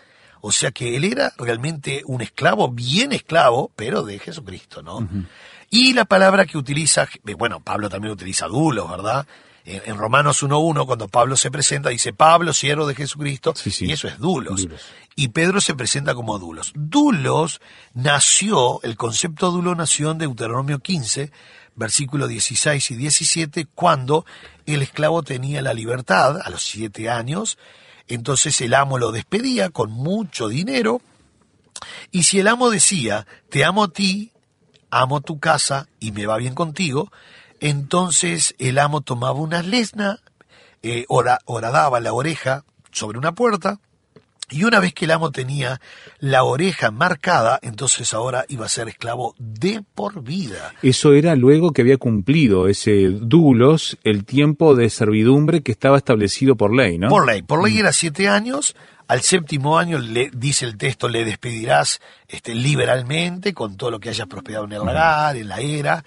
O 0.45 0.51
sea 0.51 0.71
que 0.71 0.97
él 0.97 1.05
era 1.05 1.31
realmente 1.37 2.01
un 2.05 2.21
esclavo, 2.21 2.67
bien 2.69 3.13
esclavo, 3.13 3.71
pero 3.77 4.03
de 4.03 4.19
Jesucristo, 4.19 4.81
¿no? 4.83 5.07
Y 5.69 5.93
la 5.93 6.03
palabra 6.03 6.45
que 6.45 6.57
utiliza, 6.57 7.07
eh, 7.25 7.33
bueno, 7.33 7.61
Pablo 7.61 7.87
también 7.87 8.11
utiliza 8.13 8.47
dulos, 8.47 8.89
¿verdad? 8.89 9.25
En, 9.63 9.81
en 9.85 9.97
Romanos 9.97 10.43
1.1, 10.43 10.85
cuando 10.85 11.07
Pablo 11.07 11.37
se 11.37 11.49
presenta, 11.49 11.87
dice 11.87 12.11
Pablo, 12.11 12.51
siervo 12.51 12.85
de 12.85 12.93
Jesucristo, 12.93 13.53
Sí, 13.55 13.71
sí. 13.71 13.85
y 13.85 13.93
eso 13.93 14.09
es 14.09 14.19
dulos. 14.19 14.63
Dulos. 14.63 14.81
Y 15.15 15.29
Pedro 15.29 15.61
se 15.61 15.75
presenta 15.75 16.13
como 16.13 16.37
dulos. 16.37 16.73
Dulos 16.75 17.61
nació, 17.93 18.81
el 18.83 18.97
concepto 18.97 19.49
dulo 19.49 19.75
nació 19.75 20.11
en 20.11 20.17
Deuteronomio 20.17 20.79
15, 20.79 21.31
versículos 21.75 22.27
16 22.27 22.91
y 22.91 22.95
17, 22.97 23.67
cuando 23.73 24.25
el 24.65 24.81
esclavo 24.81 25.23
tenía 25.23 25.61
la 25.61 25.73
libertad 25.73 26.41
a 26.43 26.49
los 26.49 26.63
siete 26.63 27.09
años, 27.09 27.57
entonces 28.07 28.59
el 28.61 28.73
amo 28.73 28.97
lo 28.97 29.11
despedía 29.11 29.69
con 29.69 29.91
mucho 29.91 30.47
dinero, 30.47 31.01
y 32.11 32.23
si 32.23 32.39
el 32.39 32.47
amo 32.47 32.69
decía, 32.69 33.25
te 33.49 33.65
amo 33.65 33.83
a 33.83 33.87
ti, 33.91 34.31
amo 34.89 35.21
tu 35.21 35.39
casa 35.39 35.87
y 35.99 36.11
me 36.11 36.25
va 36.25 36.37
bien 36.37 36.53
contigo, 36.55 37.11
entonces 37.59 38.55
el 38.59 38.77
amo 38.79 39.01
tomaba 39.01 39.39
una 39.39 39.61
lesna, 39.63 40.19
eh, 40.81 41.05
hora- 41.07 41.39
horadaba 41.45 41.99
la 41.99 42.13
oreja 42.13 42.65
sobre 42.91 43.17
una 43.17 43.33
puerta, 43.33 43.79
y 44.49 44.63
una 44.65 44.79
vez 44.79 44.93
que 44.93 45.05
el 45.05 45.11
amo 45.11 45.31
tenía 45.31 45.79
la 46.19 46.43
oreja 46.43 46.91
marcada, 46.91 47.59
entonces 47.61 48.13
ahora 48.13 48.45
iba 48.49 48.65
a 48.65 48.69
ser 48.69 48.87
esclavo 48.89 49.35
de 49.37 49.83
por 49.95 50.21
vida. 50.23 50.73
Eso 50.81 51.13
era 51.13 51.35
luego 51.35 51.71
que 51.71 51.81
había 51.81 51.97
cumplido 51.97 52.67
ese 52.67 53.09
dulos 53.09 53.97
el 54.03 54.25
tiempo 54.25 54.75
de 54.75 54.89
servidumbre 54.89 55.63
que 55.63 55.71
estaba 55.71 55.97
establecido 55.97 56.55
por 56.55 56.75
ley, 56.75 56.97
¿no? 56.97 57.09
Por 57.09 57.25
ley. 57.25 57.41
Por 57.41 57.63
ley 57.63 57.79
era 57.79 57.93
siete 57.93 58.27
años. 58.27 58.75
Al 59.07 59.21
séptimo 59.21 59.77
año, 59.77 59.99
le, 59.99 60.31
dice 60.33 60.65
el 60.65 60.77
texto, 60.77 61.09
le 61.09 61.25
despedirás 61.25 61.99
este, 62.27 62.55
liberalmente 62.55 63.53
con 63.53 63.75
todo 63.75 63.91
lo 63.91 63.99
que 63.99 64.09
hayas 64.09 64.27
prosperado 64.27 64.65
en 64.65 64.71
el 64.71 64.85
lagar, 64.85 65.35
en 65.35 65.49
la 65.49 65.59
era. 65.59 66.03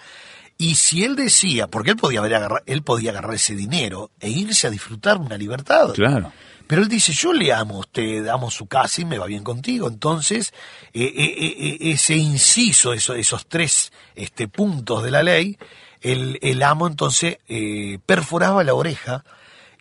Y 0.59 0.77
si 0.77 1.05
él 1.05 1.17
decía, 1.17 1.67
porque 1.67 1.91
él 1.91 1.97
podía, 1.97 2.21
haber 2.21 2.35
agarra- 2.35 2.63
él 2.67 2.83
podía 2.83 3.11
agarrar 3.11 3.35
ese 3.35 3.55
dinero 3.55 4.11
e 4.21 4.31
irse 4.31 4.67
a 4.67 4.71
disfrutar 4.71 5.19
una 5.19 5.37
libertad. 5.37 5.93
Claro. 5.93 6.33
Pero 6.67 6.83
él 6.83 6.89
dice, 6.89 7.13
yo 7.13 7.33
le 7.33 7.53
amo 7.53 7.77
a 7.77 7.81
usted, 7.81 8.27
amo 8.27 8.51
su 8.51 8.67
casa 8.67 9.01
y 9.01 9.05
me 9.05 9.19
va 9.19 9.27
bien 9.27 9.45
contigo. 9.45 9.87
Entonces, 9.87 10.53
eh, 10.95 11.05
eh, 11.15 11.35
eh, 11.37 11.79
ese 11.93 12.17
inciso, 12.17 12.93
eso- 12.93 13.15
esos 13.15 13.47
tres 13.47 13.93
este, 14.15 14.49
puntos 14.49 15.03
de 15.05 15.11
la 15.11 15.23
ley, 15.23 15.59
el, 16.01 16.39
el 16.43 16.63
amo 16.63 16.87
entonces 16.87 17.39
eh, 17.49 17.99
perforaba 18.07 18.65
la 18.65 18.75
oreja. 18.75 19.25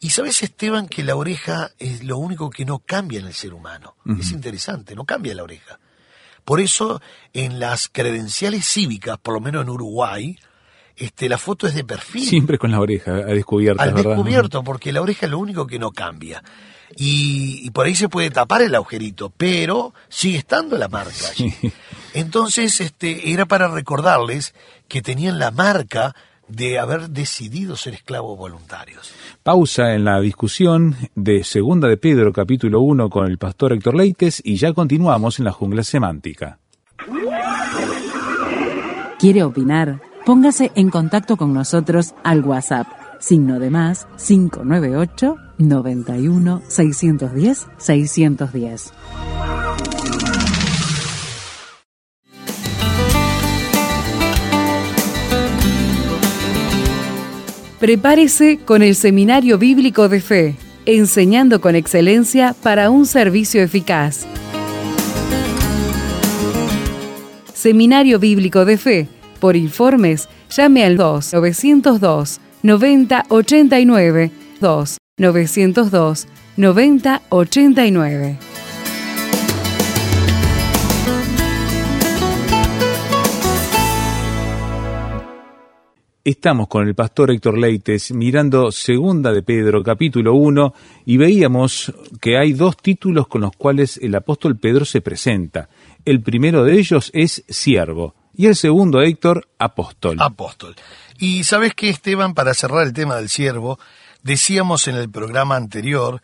Y 0.02 0.10
sabes, 0.12 0.44
Esteban, 0.44 0.88
que 0.88 1.04
la 1.04 1.16
oreja 1.16 1.72
es 1.80 2.04
lo 2.04 2.18
único 2.18 2.50
que 2.50 2.66
no 2.66 2.80
cambia 2.80 3.20
en 3.20 3.26
el 3.28 3.34
ser 3.34 3.54
humano. 3.54 3.96
Es 4.20 4.32
interesante, 4.32 4.94
no 4.94 5.06
cambia 5.06 5.34
la 5.34 5.44
oreja. 5.44 5.80
Por 6.44 6.60
eso, 6.60 7.02
en 7.34 7.60
las 7.60 7.88
credenciales 7.88 8.66
cívicas, 8.68 9.18
por 9.18 9.34
lo 9.34 9.40
menos 9.40 9.64
en 9.64 9.70
Uruguay, 9.70 10.38
este, 10.98 11.30
la 11.30 11.38
foto 11.38 11.68
es 11.68 11.76
de 11.76 11.84
perfil 11.84 12.24
Siempre 12.26 12.58
con 12.58 12.72
la 12.72 12.80
oreja 12.80 13.12
a 13.12 13.26
descubierta, 13.26 13.84
al 13.84 13.94
¿verdad? 13.94 14.12
descubierto, 14.12 14.64
porque 14.64 14.94
la 14.94 15.02
oreja 15.02 15.26
es 15.26 15.32
lo 15.32 15.40
único 15.40 15.68
que 15.68 15.80
no 15.80 15.92
cambia. 15.92 16.44
Y, 16.96 17.62
y 17.64 17.72
por 17.72 17.88
ahí 17.88 17.96
se 17.96 18.10
puede 18.10 18.30
tapar 18.30 18.62
el 18.62 18.74
agujerito, 18.76 19.32
pero 19.36 19.94
sigue 20.08 20.38
estando 20.38 20.78
la 20.78 20.88
marca. 20.88 21.28
allí. 21.32 21.54
Entonces, 22.14 22.80
este, 22.80 23.32
era 23.32 23.46
para 23.46 23.68
recordarles 23.68 24.54
que 24.88 25.02
tenían 25.02 25.40
la 25.40 25.52
marca 25.52 26.16
de 26.48 26.78
haber 26.80 27.10
decidido 27.10 27.76
ser 27.76 27.96
esclavos 27.96 28.38
voluntarios. 28.38 29.12
Pausa 29.44 29.94
en 29.94 30.06
la 30.06 30.20
discusión 30.20 30.96
de 31.16 31.44
Segunda 31.44 31.88
de 31.88 31.98
Pedro, 31.98 32.32
capítulo 32.32 32.82
1, 32.82 33.10
con 33.10 33.26
el 33.26 33.38
pastor 33.38 33.74
Héctor 33.74 33.96
Leites 33.96 34.42
y 34.46 34.58
ya 34.58 34.74
continuamos 34.74 35.40
en 35.40 35.46
la 35.46 35.52
jungla 35.52 35.84
semántica. 35.84 36.60
¿Quiere 39.20 39.44
opinar? 39.44 40.00
Póngase 40.26 40.72
en 40.74 40.90
contacto 40.90 41.38
con 41.38 41.54
nosotros 41.54 42.16
al 42.24 42.44
WhatsApp, 42.44 42.88
signo 43.20 43.60
de 43.60 43.70
más 43.70 44.08
598 44.18 45.38
91 45.60 46.62
610 46.68 47.68
610. 47.78 48.94
Prepárese 57.80 58.58
con 58.66 58.82
el 58.82 58.96
Seminario 58.96 59.60
Bíblico 59.60 60.10
de 60.10 60.22
Fe, 60.22 60.56
enseñando 60.88 61.62
con 61.62 61.76
excelencia 61.76 62.56
para 62.64 62.90
un 62.90 63.06
servicio 63.06 63.62
eficaz. 63.62 64.26
Seminario 67.54 68.18
Bíblico 68.18 68.66
de 68.66 68.78
Fe. 68.78 69.08
Por 69.46 69.56
informes, 69.56 70.28
llame 70.50 70.84
al 70.86 70.98
2 70.98 71.34
902 71.36 72.42
90 72.64 73.26
89 73.30 74.32
2 74.60 74.98
902 75.20 76.28
90 76.58 77.22
89. 77.30 78.38
Estamos 86.24 86.68
con 86.68 86.88
el 86.88 86.96
pastor 86.96 87.30
Héctor 87.30 87.60
Leites 87.60 88.12
mirando 88.14 88.72
Segunda 88.72 89.32
de 89.32 89.44
Pedro, 89.44 89.84
capítulo 89.84 90.34
1, 90.34 90.74
y 91.06 91.18
veíamos 91.18 91.94
que 92.20 92.40
hay 92.40 92.54
dos 92.54 92.78
títulos 92.78 93.28
con 93.28 93.42
los 93.42 93.52
cuales 93.56 94.00
el 94.02 94.16
apóstol 94.16 94.58
Pedro 94.58 94.86
se 94.86 95.02
presenta. 95.02 95.70
El 96.04 96.24
primero 96.24 96.64
de 96.64 96.80
ellos 96.80 97.12
es 97.14 97.46
siervo 97.48 98.16
y 98.38 98.48
el 98.48 98.56
segundo, 98.56 99.02
Héctor, 99.02 99.48
apóstol. 99.58 100.18
Apóstol. 100.20 100.76
Y 101.18 101.44
sabes 101.44 101.74
que, 101.74 101.90
Esteban, 101.90 102.34
para 102.34 102.54
cerrar 102.54 102.86
el 102.86 102.94
tema 102.94 103.16
del 103.16 103.30
siervo, 103.30 103.80
decíamos 104.24 104.88
en 104.88 104.96
el 104.96 105.10
programa 105.10 105.56
anterior 105.56 106.22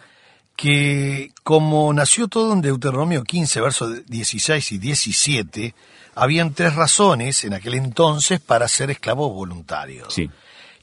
que 0.56 1.32
como 1.44 1.92
nació 1.94 2.28
todo 2.28 2.54
en 2.54 2.62
Deuteronomio 2.62 3.24
15, 3.24 3.62
versos 3.62 4.06
16 4.06 4.74
y 4.74 4.78
17, 4.78 5.76
habían 6.16 6.54
tres 6.54 6.76
razones 6.76 7.44
en 7.46 7.54
aquel 7.54 7.76
entonces 7.76 8.40
para 8.40 8.68
ser 8.68 8.92
esclavos 8.92 9.34
voluntarios. 9.34 10.14
Sí. 10.14 10.30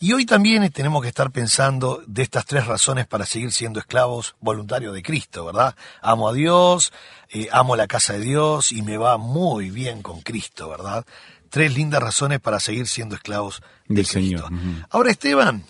Y 0.00 0.12
hoy 0.12 0.26
también 0.26 0.70
tenemos 0.70 1.02
que 1.02 1.08
estar 1.08 1.30
pensando 1.30 2.02
de 2.06 2.22
estas 2.22 2.46
tres 2.46 2.66
razones 2.66 3.06
para 3.06 3.26
seguir 3.26 3.52
siendo 3.52 3.80
esclavos 3.80 4.36
voluntarios 4.40 4.94
de 4.94 5.02
Cristo, 5.02 5.44
¿verdad? 5.44 5.74
Amo 6.02 6.28
a 6.28 6.32
Dios, 6.32 6.92
eh, 7.30 7.48
amo 7.50 7.74
la 7.74 7.88
casa 7.88 8.12
de 8.12 8.20
Dios 8.20 8.70
y 8.70 8.82
me 8.82 8.96
va 8.96 9.18
muy 9.18 9.70
bien 9.70 10.02
con 10.02 10.20
Cristo, 10.20 10.68
¿verdad? 10.68 11.04
Tres 11.50 11.74
lindas 11.74 12.02
razones 12.02 12.40
para 12.40 12.60
seguir 12.60 12.86
siendo 12.86 13.16
esclavos 13.16 13.60
de 13.88 13.96
Del 13.96 14.08
Cristo. 14.08 14.48
Señor. 14.48 14.86
Ahora, 14.90 15.10
Esteban, 15.10 15.64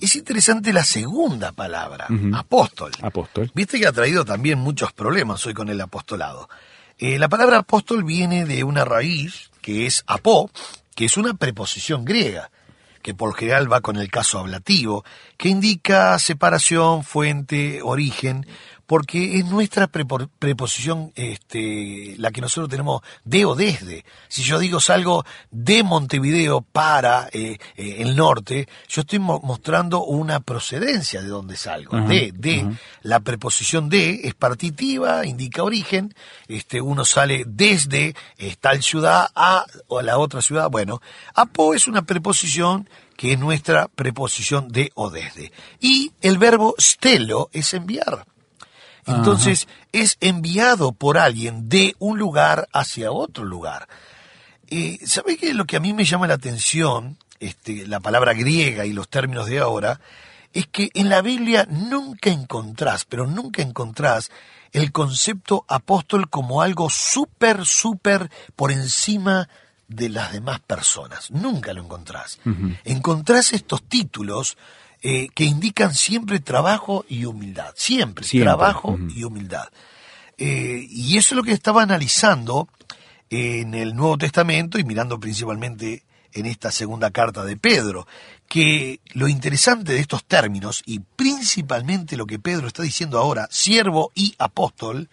es 0.00 0.16
interesante 0.16 0.72
la 0.72 0.84
segunda 0.84 1.52
palabra, 1.52 2.08
apóstol. 2.34 2.92
Apóstol. 3.02 3.50
Viste 3.54 3.78
que 3.78 3.86
ha 3.86 3.92
traído 3.92 4.24
también 4.24 4.58
muchos 4.58 4.92
problemas 4.92 5.44
hoy 5.46 5.54
con 5.54 5.68
el 5.68 5.80
apostolado. 5.80 6.48
Eh, 6.98 7.18
la 7.18 7.28
palabra 7.28 7.58
apóstol 7.58 8.04
viene 8.04 8.44
de 8.44 8.64
una 8.64 8.84
raíz 8.84 9.50
que 9.60 9.86
es 9.86 10.04
apó, 10.06 10.50
que 10.94 11.04
es 11.04 11.16
una 11.16 11.34
preposición 11.34 12.04
griega, 12.04 12.50
que 13.04 13.12
por 13.12 13.34
general 13.34 13.70
va 13.70 13.82
con 13.82 13.96
el 13.96 14.10
caso 14.10 14.38
ablativo, 14.38 15.04
que 15.36 15.50
indica 15.50 16.18
separación, 16.18 17.04
fuente, 17.04 17.82
origen, 17.82 18.46
porque 18.94 19.38
es 19.38 19.44
nuestra 19.46 19.90
prepo- 19.90 20.30
preposición 20.38 21.10
este, 21.16 22.14
la 22.18 22.30
que 22.30 22.40
nosotros 22.40 22.68
tenemos 22.70 23.02
de 23.24 23.44
o 23.44 23.56
desde. 23.56 24.04
Si 24.28 24.44
yo 24.44 24.60
digo 24.60 24.78
salgo 24.78 25.24
de 25.50 25.82
Montevideo 25.82 26.60
para 26.60 27.28
eh, 27.32 27.58
eh, 27.76 27.96
el 27.98 28.14
norte, 28.14 28.68
yo 28.88 29.00
estoy 29.00 29.18
mo- 29.18 29.40
mostrando 29.42 30.04
una 30.04 30.38
procedencia 30.38 31.22
de 31.22 31.26
donde 31.28 31.56
salgo, 31.56 31.96
de, 32.02 32.30
de. 32.36 32.68
La 33.02 33.18
preposición 33.18 33.88
de 33.88 34.20
es 34.28 34.34
partitiva, 34.34 35.26
indica 35.26 35.64
origen, 35.64 36.14
este, 36.46 36.80
uno 36.80 37.04
sale 37.04 37.42
desde 37.48 38.14
eh, 38.38 38.54
tal 38.60 38.80
ciudad 38.80 39.26
a, 39.34 39.64
o 39.88 39.98
a 39.98 40.04
la 40.04 40.18
otra 40.18 40.40
ciudad. 40.40 40.70
Bueno, 40.70 41.02
apo 41.34 41.74
es 41.74 41.88
una 41.88 42.02
preposición 42.02 42.88
que 43.16 43.32
es 43.32 43.40
nuestra 43.40 43.88
preposición 43.88 44.68
de 44.68 44.92
o 44.94 45.10
desde. 45.10 45.50
Y 45.80 46.12
el 46.20 46.38
verbo 46.38 46.76
stelo 46.78 47.48
es 47.52 47.74
enviar. 47.74 48.24
Entonces, 49.06 49.68
es 49.92 50.16
enviado 50.20 50.92
por 50.92 51.18
alguien 51.18 51.68
de 51.68 51.94
un 51.98 52.18
lugar 52.18 52.68
hacia 52.72 53.12
otro 53.12 53.44
lugar. 53.44 53.88
Eh, 54.68 54.98
¿Sabe 55.06 55.36
qué? 55.36 55.54
Lo 55.54 55.66
que 55.66 55.76
a 55.76 55.80
mí 55.80 55.92
me 55.92 56.04
llama 56.04 56.26
la 56.26 56.34
atención, 56.34 57.18
este, 57.40 57.86
la 57.86 58.00
palabra 58.00 58.32
griega 58.32 58.86
y 58.86 58.92
los 58.92 59.08
términos 59.08 59.46
de 59.46 59.58
ahora, 59.58 60.00
es 60.52 60.66
que 60.68 60.90
en 60.94 61.08
la 61.08 61.20
Biblia 61.20 61.66
nunca 61.68 62.30
encontrás, 62.30 63.04
pero 63.04 63.26
nunca 63.26 63.60
encontrás 63.60 64.30
el 64.72 64.92
concepto 64.92 65.64
apóstol 65.68 66.30
como 66.30 66.62
algo 66.62 66.88
súper, 66.90 67.66
súper 67.66 68.30
por 68.56 68.72
encima 68.72 69.48
de 69.88 70.08
las 70.08 70.32
demás 70.32 70.60
personas. 70.60 71.30
Nunca 71.30 71.72
lo 71.72 71.82
encontrás. 71.82 72.40
Encontrás 72.84 73.52
estos 73.52 73.82
títulos 73.82 74.56
eh, 75.06 75.28
que 75.34 75.44
indican 75.44 75.94
siempre 75.94 76.40
trabajo 76.40 77.04
y 77.10 77.26
humildad. 77.26 77.74
Siempre, 77.76 78.24
Siempre. 78.24 78.46
trabajo 78.46 78.98
y 79.14 79.22
humildad. 79.24 79.68
Eh, 80.38 80.86
y 80.88 81.18
eso 81.18 81.34
es 81.34 81.36
lo 81.36 81.42
que 81.42 81.52
estaba 81.52 81.82
analizando 81.82 82.68
en 83.28 83.74
el 83.74 83.94
Nuevo 83.94 84.16
Testamento 84.16 84.78
y 84.78 84.84
mirando 84.84 85.20
principalmente 85.20 86.04
en 86.32 86.46
esta 86.46 86.70
segunda 86.70 87.10
carta 87.10 87.44
de 87.44 87.58
Pedro, 87.58 88.06
que 88.48 89.00
lo 89.12 89.28
interesante 89.28 89.92
de 89.92 90.00
estos 90.00 90.24
términos, 90.24 90.82
y 90.86 91.00
principalmente 91.00 92.16
lo 92.16 92.24
que 92.24 92.38
Pedro 92.38 92.66
está 92.66 92.82
diciendo 92.82 93.18
ahora, 93.18 93.46
siervo 93.50 94.10
y 94.14 94.34
apóstol, 94.38 95.10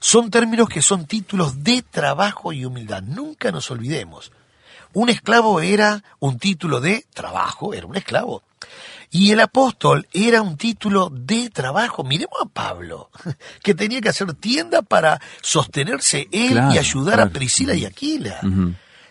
son 0.00 0.32
términos 0.32 0.68
que 0.68 0.82
son 0.82 1.06
títulos 1.06 1.62
de 1.62 1.82
trabajo 1.82 2.52
y 2.52 2.64
humildad. 2.64 3.02
Nunca 3.02 3.52
nos 3.52 3.70
olvidemos. 3.70 4.32
Un 4.92 5.08
esclavo 5.08 5.60
era 5.60 6.02
un 6.18 6.40
título 6.40 6.80
de 6.80 7.06
trabajo, 7.14 7.74
era 7.74 7.86
un 7.86 7.96
esclavo. 7.96 8.42
Y 9.10 9.32
el 9.32 9.40
apóstol 9.40 10.06
era 10.12 10.40
un 10.40 10.56
título 10.56 11.10
de 11.10 11.50
trabajo. 11.50 12.04
Miremos 12.04 12.38
a 12.42 12.46
Pablo, 12.46 13.10
que 13.62 13.74
tenía 13.74 14.00
que 14.00 14.10
hacer 14.10 14.32
tienda 14.34 14.82
para 14.82 15.20
sostenerse 15.42 16.28
él 16.30 16.60
y 16.72 16.78
ayudar 16.78 17.20
a 17.20 17.30
Priscila 17.30 17.74
y 17.74 17.84
Aquila 17.84 18.40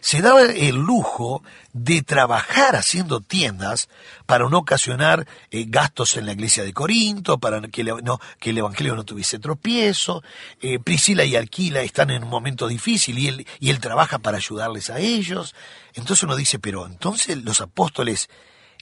se 0.01 0.21
daba 0.21 0.43
el 0.43 0.75
lujo 0.75 1.43
de 1.73 2.01
trabajar 2.01 2.75
haciendo 2.75 3.21
tiendas 3.21 3.89
para 4.25 4.47
no 4.49 4.59
ocasionar 4.59 5.27
eh, 5.51 5.65
gastos 5.67 6.17
en 6.17 6.25
la 6.25 6.33
iglesia 6.33 6.63
de 6.63 6.73
Corinto, 6.73 7.37
para 7.37 7.61
que, 7.61 7.83
no, 7.83 8.19
que 8.39 8.51
el 8.51 8.57
evangelio 8.57 8.95
no 8.95 9.03
tuviese 9.03 9.39
tropiezo. 9.39 10.23
Eh, 10.61 10.79
Priscila 10.79 11.25
y 11.25 11.35
Alquila 11.35 11.81
están 11.81 12.11
en 12.11 12.23
un 12.23 12.29
momento 12.29 12.67
difícil 12.67 13.17
y 13.17 13.27
él, 13.27 13.47
y 13.59 13.69
él 13.69 13.79
trabaja 13.79 14.19
para 14.19 14.37
ayudarles 14.37 14.89
a 14.89 14.99
ellos. 14.99 15.55
Entonces 15.93 16.23
uno 16.23 16.35
dice, 16.35 16.59
pero 16.59 16.85
entonces 16.85 17.43
los 17.43 17.61
apóstoles 17.61 18.29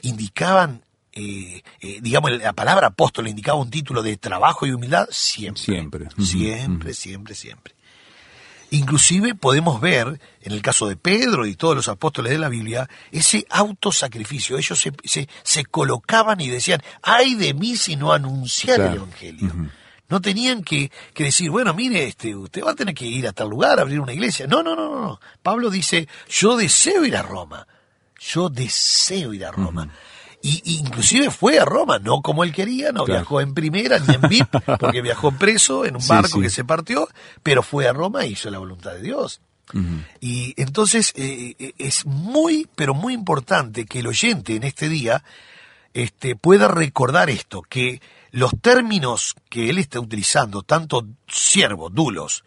indicaban 0.01 0.83
eh, 1.17 2.00
digamos, 2.01 2.31
la 2.31 2.53
palabra 2.53 2.88
apóstol 2.88 3.27
indicaba 3.27 3.59
un 3.59 3.69
título 3.69 4.03
de 4.03 4.17
trabajo 4.17 4.65
y 4.65 4.71
humildad 4.71 5.07
siempre. 5.09 5.63
Siempre. 5.63 6.07
Siempre, 6.19 6.93
siempre, 6.93 7.36
siempre. 7.36 7.77
Inclusive 8.69 9.33
podemos 9.33 9.79
ver, 9.79 10.19
en 10.41 10.51
el 10.51 10.62
caso 10.62 10.88
de 10.88 10.97
Pedro 10.97 11.45
y 11.45 11.55
todos 11.55 11.75
los 11.75 11.88
apóstoles 11.88 12.33
de 12.33 12.38
la 12.38 12.50
Biblia, 12.50 12.89
ese 13.12 13.45
autosacrificio. 13.50 14.57
Ellos 14.57 14.79
se, 14.79 15.27
se, 15.43 15.65
colocaban 15.65 16.41
y 16.41 16.50
decían, 16.50 16.81
ay 17.01 17.36
de 17.36 17.53
mí 17.53 17.77
si 17.77 17.95
no 17.95 18.12
anunciar 18.12 18.81
el 18.81 18.95
Evangelio. 18.95 19.51
No 20.09 20.21
tenían 20.21 20.63
que, 20.63 20.91
que, 21.13 21.25
decir, 21.25 21.50
bueno, 21.50 21.74
mire, 21.74 22.07
este, 22.07 22.36
usted 22.36 22.63
va 22.63 22.71
a 22.71 22.75
tener 22.75 22.93
que 22.93 23.05
ir 23.05 23.27
a 23.27 23.33
tal 23.33 23.50
lugar, 23.50 23.79
a 23.79 23.81
abrir 23.81 24.00
una 24.00 24.13
iglesia. 24.13 24.47
No, 24.47 24.63
no, 24.63 24.75
no, 24.75 25.01
no. 25.01 25.19
Pablo 25.41 25.69
dice, 25.69 26.07
yo 26.29 26.55
deseo 26.55 27.05
ir 27.05 27.15
a 27.15 27.21
Roma. 27.21 27.67
Yo 28.19 28.50
deseo 28.50 29.33
ir 29.33 29.45
a 29.45 29.51
Roma. 29.51 29.89
Y, 30.41 30.62
inclusive 30.79 31.32
fue 31.32 31.60
a 31.60 31.65
Roma, 31.65 32.00
no 32.00 32.22
como 32.22 32.44
él 32.44 32.53
quería, 32.53 32.91
no 32.91 33.06
viajó 33.06 33.41
en 33.41 33.53
primera 33.53 34.00
ni 34.00 34.15
en 34.15 34.22
VIP, 34.22 34.48
porque 34.79 35.01
viajó 35.01 35.32
preso 35.32 35.86
en 35.86 35.96
un 35.96 36.08
barco 36.08 36.39
que 36.39 36.50
se 36.50 36.63
partió, 36.63 37.10
pero 37.44 37.63
fue 37.63 37.88
a 37.88 37.94
Roma 37.94 38.24
e 38.24 38.29
hizo 38.29 38.50
la 38.50 38.60
voluntad 38.60 38.94
de 38.94 39.01
Dios. 39.01 39.41
Y 40.22 40.53
entonces 40.56 41.12
eh, 41.15 41.56
eh, 41.60 41.74
es 41.77 42.06
muy, 42.06 42.70
pero 42.75 42.94
muy 42.94 43.13
importante 43.13 43.86
que 43.86 44.00
el 44.00 44.08
oyente 44.08 44.56
en 44.56 44.63
este 44.63 44.88
día 44.88 45.25
este, 45.94 46.36
pueda 46.36 46.70
recordar 46.70 47.29
esto, 47.29 47.63
que 47.63 48.01
los 48.32 48.51
términos 48.62 49.36
que 49.50 49.70
él 49.70 49.77
está 49.77 50.00
utilizando, 50.00 50.62
tanto 50.62 51.06
siervo, 51.27 51.89
dulos, 51.89 52.46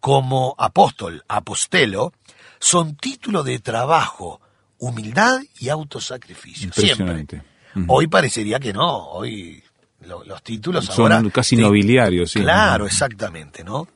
como 0.00 0.54
apóstol, 0.58 1.24
apostelo, 1.28 2.12
son 2.58 2.96
títulos 2.96 3.44
de 3.44 3.58
trabajo 3.58 4.40
humildad 4.82 5.40
y 5.60 5.68
autosacrificio. 5.68 6.72
Siempre. 6.72 7.42
Hoy 7.86 8.08
parecería 8.08 8.58
que 8.58 8.72
no, 8.72 9.10
hoy 9.10 9.62
los 10.00 10.42
títulos 10.42 10.86
son 10.86 11.30
casi 11.30 11.56
nobiliarios, 11.56 12.32
sí. 12.32 12.40
Claro, 12.40 12.86
exactamente, 12.86 13.62
¿no? 13.62 13.86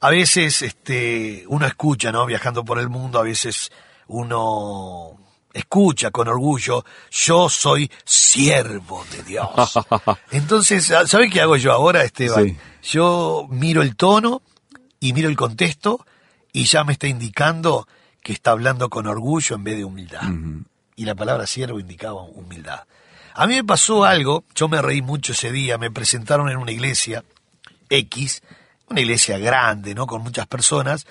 A 0.00 0.10
veces 0.10 0.62
este 0.62 1.44
uno 1.48 1.66
escucha, 1.66 2.10
¿no? 2.10 2.24
Viajando 2.24 2.64
por 2.64 2.78
el 2.78 2.88
mundo, 2.88 3.18
a 3.18 3.22
veces 3.22 3.70
uno 4.08 5.18
escucha 5.52 6.10
con 6.10 6.28
orgullo, 6.28 6.82
yo 7.10 7.50
soy 7.50 7.90
siervo 8.04 9.04
de 9.12 9.22
Dios. 9.24 9.78
Entonces, 10.30 10.90
¿sabe 11.04 11.28
qué 11.28 11.42
hago 11.42 11.56
yo 11.56 11.72
ahora, 11.72 12.02
Esteban? 12.02 12.56
Yo 12.82 13.46
miro 13.50 13.82
el 13.82 13.94
tono 13.94 14.40
y 15.00 15.12
miro 15.12 15.28
el 15.28 15.36
contexto 15.36 16.06
y 16.52 16.64
ya 16.64 16.82
me 16.82 16.94
está 16.94 17.08
indicando 17.08 17.86
que 18.26 18.32
está 18.32 18.50
hablando 18.50 18.90
con 18.90 19.06
orgullo 19.06 19.54
en 19.54 19.62
vez 19.62 19.76
de 19.76 19.84
humildad. 19.84 20.22
Y 20.96 21.04
la 21.04 21.14
palabra 21.14 21.46
siervo 21.46 21.78
indicaba 21.78 22.22
humildad. 22.22 22.80
A 23.34 23.46
mí 23.46 23.54
me 23.54 23.62
pasó 23.62 24.02
algo, 24.02 24.42
yo 24.52 24.66
me 24.66 24.82
reí 24.82 25.00
mucho 25.00 25.30
ese 25.30 25.52
día, 25.52 25.78
me 25.78 25.92
presentaron 25.92 26.48
en 26.48 26.56
una 26.56 26.72
iglesia 26.72 27.22
X, 27.88 28.42
una 28.88 29.00
iglesia 29.00 29.38
grande, 29.38 29.94
¿no? 29.94 30.08
Con 30.08 30.22
muchas 30.22 30.48
personas, 30.48 31.06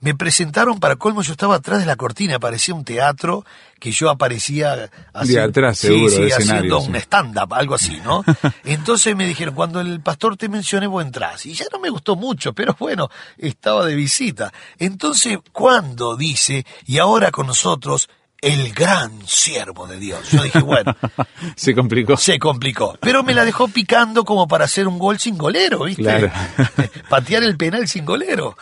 me 0.00 0.14
presentaron 0.14 0.78
para 0.80 0.96
colmo, 0.96 1.22
yo 1.22 1.32
estaba 1.32 1.56
atrás 1.56 1.80
de 1.80 1.86
la 1.86 1.96
cortina, 1.96 2.38
parecía 2.38 2.74
un 2.74 2.84
teatro 2.84 3.44
que 3.80 3.90
yo 3.90 4.10
aparecía 4.10 4.90
haciendo 5.12 6.80
un 6.80 6.96
stand-up, 6.96 7.54
algo 7.54 7.74
así, 7.74 7.98
¿no? 8.04 8.24
Entonces 8.64 9.14
me 9.16 9.26
dijeron, 9.26 9.54
cuando 9.54 9.80
el 9.80 10.00
pastor 10.00 10.36
te 10.36 10.48
mencione, 10.48 10.86
vos 10.86 11.04
entrás. 11.04 11.46
Y 11.46 11.54
ya 11.54 11.66
no 11.72 11.78
me 11.78 11.90
gustó 11.90 12.16
mucho, 12.16 12.52
pero 12.52 12.76
bueno, 12.78 13.08
estaba 13.36 13.84
de 13.86 13.94
visita. 13.94 14.52
Entonces, 14.78 15.38
cuando 15.52 16.16
dice, 16.16 16.64
y 16.86 16.98
ahora 16.98 17.30
con 17.30 17.46
nosotros, 17.46 18.08
el 18.40 18.72
gran 18.72 19.26
siervo 19.26 19.86
de 19.86 19.98
Dios. 19.98 20.30
Yo 20.30 20.42
dije, 20.42 20.60
bueno. 20.60 20.94
se 21.56 21.74
complicó. 21.74 22.16
Se 22.16 22.38
complicó. 22.38 22.96
Pero 23.00 23.22
me 23.22 23.34
la 23.34 23.44
dejó 23.44 23.68
picando 23.68 24.24
como 24.24 24.46
para 24.46 24.64
hacer 24.64 24.86
un 24.86 24.98
gol 24.98 25.18
sin 25.18 25.36
golero, 25.36 25.84
¿viste? 25.84 26.30
Patear 27.10 27.42
el 27.42 27.56
penal 27.56 27.88
sin 27.88 28.04
golero. 28.04 28.56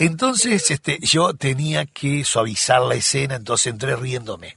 Entonces, 0.00 0.70
este, 0.70 0.98
yo 1.02 1.34
tenía 1.34 1.84
que 1.84 2.24
suavizar 2.24 2.80
la 2.80 2.94
escena, 2.94 3.34
entonces 3.34 3.66
entré 3.66 3.94
riéndome. 3.96 4.56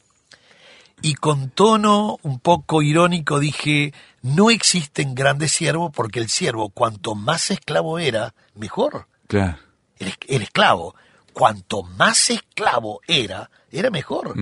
Y 1.02 1.16
con 1.16 1.50
tono 1.50 2.18
un 2.24 2.40
poco 2.40 2.82
irónico 2.82 3.40
dije, 3.40 3.94
no 4.22 4.50
existen 4.50 5.14
grandes 5.14 5.52
siervos 5.52 5.92
porque 5.94 6.22
el 6.22 6.30
siervo, 6.30 6.70
cuanto 6.70 7.14
más 7.14 7.52
esclavo 7.52 8.00
era, 8.00 8.34
mejor. 8.56 9.08
Claro. 9.28 9.58
El, 10.00 10.42
esclavo, 10.42 10.96
cuanto 11.34 11.84
más 11.84 12.30
esclavo 12.30 13.02
era, 13.06 13.52
era 13.70 13.90
mejor. 13.90 14.36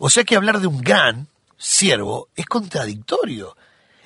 O 0.00 0.10
sea 0.10 0.24
que 0.24 0.36
hablar 0.36 0.60
de 0.60 0.66
un 0.66 0.82
gran 0.82 1.28
siervo 1.56 2.28
es 2.36 2.44
contradictorio. 2.44 3.56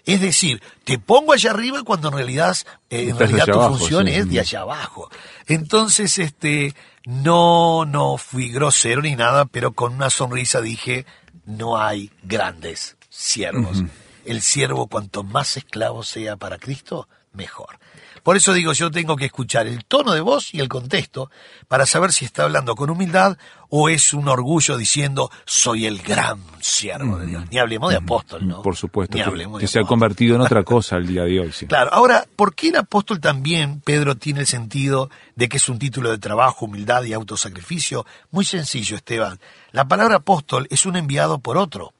Es 0.07 0.21
decir, 0.21 0.63
te 0.85 1.01
pongo 1.01 1.33
allá 1.33 1.51
arriba 1.51 1.83
cuando 1.83 2.09
en 2.09 2.15
realidad, 2.15 2.57
eh, 2.91 3.09
en 3.11 3.19
realidad 3.19 3.47
tu 3.47 3.61
función 3.61 4.07
es 4.07 4.31
de 4.31 4.39
allá 4.39 4.61
abajo. 4.61 5.11
Entonces, 5.49 6.19
este, 6.19 6.75
no, 7.05 7.85
no 7.85 8.17
fui 8.17 8.49
grosero 8.49 9.03
ni 9.03 9.17
nada, 9.17 9.47
pero 9.47 9.73
con 9.73 9.95
una 9.95 10.09
sonrisa 10.09 10.61
dije, 10.61 11.07
no 11.45 11.77
hay 11.77 12.13
grandes 12.23 12.97
siervos. 13.11 13.83
El 14.25 14.43
siervo, 14.43 14.87
cuanto 14.87 15.25
más 15.25 15.57
esclavo 15.57 16.05
sea 16.05 16.37
para 16.37 16.59
Cristo, 16.59 17.09
mejor. 17.33 17.81
Por 18.27 18.37
eso 18.37 18.53
digo, 18.53 18.73
yo 18.73 18.91
tengo 18.91 19.15
que 19.15 19.27
escuchar 19.27 19.69
el 19.69 19.85
tono 19.85 20.13
de 20.13 20.21
voz 20.21 20.53
y 20.53 20.59
el 20.59 20.69
contexto 20.69 21.31
para 21.69 21.87
saber 21.87 22.11
si 22.11 22.25
está 22.25 22.43
hablando 22.43 22.75
con 22.75 22.91
humildad 22.91 23.39
o 23.69 23.89
es 23.89 24.13
un 24.13 24.27
orgullo 24.27 24.77
diciendo 24.77 25.31
soy 25.45 25.87
el 25.87 26.03
gran 26.03 26.41
siervo 26.61 27.19
de 27.19 27.27
Dios. 27.29 27.45
Ni 27.53 27.59
hablemos 27.61 27.89
de 27.93 27.99
apóstol, 27.99 28.49
¿no? 28.49 28.63
Por 28.63 28.75
supuesto, 28.75 29.17
que, 29.61 29.69
se 29.69 29.79
ha 29.79 29.85
convertido 29.85 30.35
en 30.35 30.41
otra 30.41 30.65
cosa 30.65 30.97
el 30.97 31.07
día 31.07 31.23
de 31.23 31.39
hoy. 31.39 31.53
Sí. 31.53 31.69
Claro, 31.69 31.91
ahora, 31.93 32.27
¿por 32.35 32.57
qué 32.57 32.71
el 32.71 32.77
apóstol 32.79 33.21
también, 33.21 33.81
Pedro, 33.81 34.17
tiene 34.17 34.41
el 34.41 34.49
sentido 34.49 35.09
de 35.37 35.49
que 35.49 35.59
es 35.59 35.69
un 35.69 35.79
título 35.79 36.11
de 36.11 36.19
trabajo, 36.19 36.65
humildad 36.65 37.05
y 37.05 37.13
autosacrificio? 37.13 38.07
Muy 38.33 38.45
sencillo, 38.45 38.97
Esteban. 38.97 39.39
La 39.71 39.87
palabra 39.87 40.17
apóstol 40.17 40.67
es 40.71 40.85
un 40.85 40.97
enviado 40.97 41.39
por 41.39 41.59
otro 41.59 41.93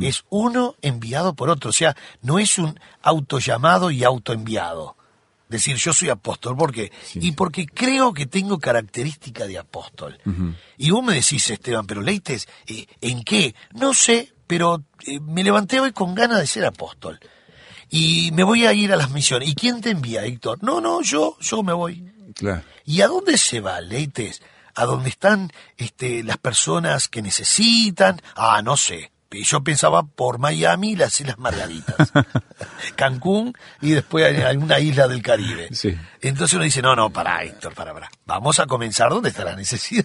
es 0.00 0.24
uno 0.30 0.76
enviado 0.80 1.34
por 1.34 1.50
otro, 1.50 1.70
o 1.70 1.72
sea, 1.72 1.96
no 2.22 2.38
es 2.38 2.58
un 2.58 2.78
autollamado 3.02 3.90
y 3.90 4.04
autoenviado. 4.04 4.96
Decir, 5.48 5.76
yo 5.76 5.92
soy 5.92 6.08
apóstol, 6.08 6.56
¿por 6.56 6.72
qué? 6.72 6.90
y 7.14 7.32
porque 7.32 7.66
creo 7.66 8.14
que 8.14 8.24
tengo 8.24 8.58
característica 8.58 9.46
de 9.46 9.58
apóstol. 9.58 10.18
Y 10.78 10.90
vos 10.90 11.04
me 11.04 11.14
decís, 11.14 11.50
Esteban, 11.50 11.86
pero 11.86 12.00
Leites, 12.00 12.48
eh, 12.66 12.86
¿en 13.02 13.22
qué? 13.22 13.54
No 13.72 13.92
sé, 13.92 14.32
pero 14.46 14.82
eh, 15.06 15.20
me 15.20 15.44
levanté 15.44 15.78
hoy 15.78 15.92
con 15.92 16.14
ganas 16.14 16.40
de 16.40 16.46
ser 16.46 16.64
apóstol. 16.64 17.20
Y 17.90 18.30
me 18.32 18.44
voy 18.44 18.64
a 18.64 18.72
ir 18.72 18.92
a 18.92 18.96
las 18.96 19.10
misiones. 19.10 19.50
¿Y 19.50 19.54
quién 19.54 19.82
te 19.82 19.90
envía, 19.90 20.24
Héctor? 20.24 20.62
No, 20.62 20.80
no, 20.80 21.02
yo, 21.02 21.36
yo 21.40 21.62
me 21.62 21.74
voy. 21.74 22.10
Claro. 22.34 22.62
¿Y 22.86 23.02
a 23.02 23.08
dónde 23.08 23.36
se 23.36 23.60
va, 23.60 23.80
Leites? 23.82 24.40
¿A 24.74 24.86
dónde 24.86 25.10
están 25.10 25.52
este, 25.76 26.22
las 26.22 26.38
personas 26.38 27.08
que 27.08 27.20
necesitan? 27.20 28.22
Ah, 28.34 28.62
no 28.62 28.78
sé. 28.78 29.11
Y 29.32 29.44
yo 29.44 29.62
pensaba 29.62 30.02
por 30.02 30.38
Miami 30.38 30.92
y 30.92 30.96
las 30.96 31.20
Islas 31.20 31.38
Margaritas, 31.38 32.12
Cancún 32.96 33.54
y 33.80 33.92
después 33.92 34.38
alguna 34.44 34.78
isla 34.78 35.08
del 35.08 35.22
Caribe. 35.22 35.70
Entonces 36.20 36.54
uno 36.54 36.64
dice, 36.64 36.82
no, 36.82 36.94
no, 36.94 37.10
para 37.10 37.42
Héctor, 37.42 37.74
para, 37.74 37.92
para. 37.92 38.10
Vamos 38.26 38.58
a 38.60 38.66
comenzar 38.66 39.10
donde 39.10 39.30
está 39.30 39.44
la 39.44 39.56
necesidad. 39.56 40.04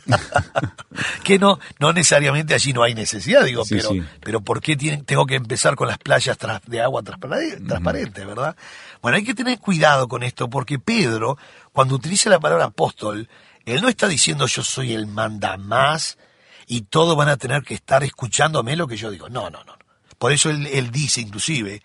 que 1.23 1.37
no, 1.37 1.59
no 1.79 1.93
necesariamente 1.93 2.53
allí 2.53 2.73
no 2.73 2.83
hay 2.83 2.95
necesidad, 2.95 3.43
digo, 3.43 3.63
pero, 3.69 3.89
pero 4.21 4.41
¿por 4.41 4.61
qué 4.61 4.75
tienen, 4.75 5.03
tengo 5.05 5.25
que 5.25 5.35
empezar 5.35 5.75
con 5.75 5.87
las 5.87 5.97
playas 5.97 6.37
de 6.65 6.81
agua 6.81 7.03
transparente, 7.03 8.25
verdad? 8.25 8.55
Bueno, 9.01 9.17
hay 9.17 9.23
que 9.23 9.33
tener 9.33 9.59
cuidado 9.59 10.07
con 10.07 10.23
esto 10.23 10.49
porque 10.49 10.79
Pedro, 10.79 11.37
cuando 11.73 11.95
utiliza 11.95 12.29
la 12.29 12.39
palabra 12.39 12.65
apóstol, 12.65 13.29
él 13.65 13.81
no 13.81 13.89
está 13.89 14.07
diciendo 14.07 14.47
yo 14.47 14.63
soy 14.63 14.93
el 14.93 15.07
mandamás 15.07 16.17
y 16.67 16.81
todos 16.81 17.15
van 17.15 17.29
a 17.29 17.37
tener 17.37 17.63
que 17.63 17.73
estar 17.73 18.03
escuchándome 18.03 18.75
lo 18.75 18.87
que 18.87 18.97
yo 18.97 19.09
digo. 19.09 19.29
No, 19.29 19.49
no, 19.49 19.63
no. 19.63 19.77
Por 20.19 20.31
eso 20.31 20.49
él, 20.49 20.67
él 20.67 20.91
dice 20.91 21.21
inclusive, 21.21 21.81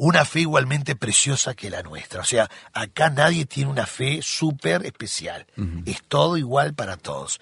una 0.00 0.24
fe 0.24 0.40
igualmente 0.40 0.96
preciosa 0.96 1.52
que 1.52 1.68
la 1.68 1.82
nuestra. 1.82 2.22
O 2.22 2.24
sea, 2.24 2.48
acá 2.72 3.10
nadie 3.10 3.44
tiene 3.44 3.70
una 3.70 3.84
fe 3.84 4.20
súper 4.22 4.86
especial. 4.86 5.46
Es 5.84 6.02
todo 6.08 6.38
igual 6.38 6.72
para 6.72 6.96
todos. 6.96 7.38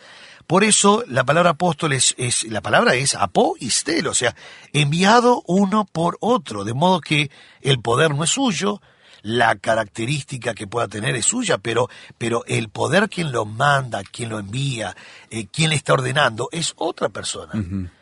Por 0.48 0.64
eso 0.64 1.04
la 1.06 1.22
palabra 1.22 1.50
apóstol 1.50 1.92
es, 1.92 2.16
es 2.18 2.42
la 2.44 2.60
palabra 2.60 2.94
es 2.94 3.14
apó 3.14 3.54
y 3.60 3.70
stel, 3.70 4.08
o 4.08 4.14
sea, 4.14 4.34
enviado 4.72 5.44
uno 5.46 5.84
por 5.84 6.16
otro, 6.20 6.64
de 6.64 6.74
modo 6.74 7.00
que 7.00 7.30
el 7.60 7.80
poder 7.80 8.14
no 8.14 8.24
es 8.24 8.30
suyo, 8.30 8.80
la 9.22 9.56
característica 9.56 10.54
que 10.54 10.66
pueda 10.66 10.88
tener 10.88 11.16
es 11.16 11.26
suya, 11.26 11.58
pero, 11.58 11.88
pero 12.16 12.44
el 12.46 12.68
poder 12.68 13.08
quien 13.08 13.32
lo 13.32 13.44
manda, 13.44 14.02
quien 14.02 14.30
lo 14.30 14.38
envía, 14.38 14.96
eh, 15.30 15.46
quien 15.46 15.70
le 15.70 15.76
está 15.76 15.94
ordenando, 15.94 16.48
es 16.52 16.74
otra 16.76 17.08
persona. 17.08 17.52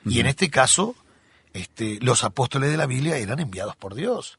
Y 0.04 0.20
en 0.20 0.26
este 0.26 0.50
caso, 0.50 0.94
este, 1.52 1.98
los 2.00 2.24
apóstoles 2.24 2.70
de 2.70 2.76
la 2.76 2.86
Biblia 2.86 3.16
eran 3.16 3.40
enviados 3.40 3.76
por 3.76 3.94
Dios. 3.94 4.38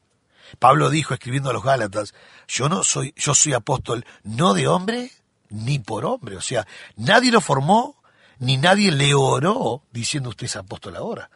Pablo 0.58 0.88
dijo 0.88 1.14
escribiendo 1.14 1.50
a 1.50 1.52
los 1.52 1.62
Gálatas, 1.62 2.14
yo 2.46 2.68
no 2.68 2.82
soy, 2.82 3.12
yo 3.16 3.34
soy 3.34 3.52
apóstol 3.52 4.06
no 4.22 4.54
de 4.54 4.66
hombre 4.66 5.10
ni 5.50 5.78
por 5.78 6.06
hombre. 6.06 6.36
O 6.36 6.40
sea, 6.40 6.66
nadie 6.96 7.30
lo 7.30 7.40
formó, 7.40 7.96
ni 8.38 8.56
nadie 8.56 8.90
le 8.92 9.14
oró 9.14 9.82
diciendo 9.92 10.30
usted 10.30 10.46
es 10.46 10.56
apóstol 10.56 10.96
ahora 10.96 11.30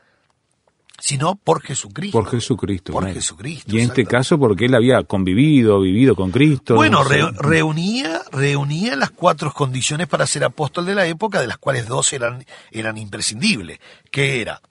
sino 1.02 1.34
por 1.34 1.62
Jesucristo. 1.62 2.16
Por 2.16 2.30
Jesucristo. 2.30 2.92
Por 2.92 3.12
Jesucristo. 3.12 3.74
Y 3.74 3.80
en 3.80 3.88
este 3.88 4.06
caso 4.06 4.38
porque 4.38 4.66
él 4.66 4.74
había 4.76 5.02
convivido, 5.02 5.80
vivido 5.80 6.14
con 6.14 6.30
Cristo. 6.30 6.76
Bueno, 6.76 7.02
reunía, 7.02 8.22
reunía 8.30 8.94
las 8.94 9.10
cuatro 9.10 9.52
condiciones 9.52 10.06
para 10.06 10.28
ser 10.28 10.44
apóstol 10.44 10.86
de 10.86 10.94
la 10.94 11.04
época, 11.06 11.40
de 11.40 11.48
las 11.48 11.58
cuales 11.58 11.88
dos 11.88 12.12
eran, 12.12 12.46
eran 12.70 12.98
imprescindibles, 12.98 13.80
que 14.12 14.40
era 14.40 14.62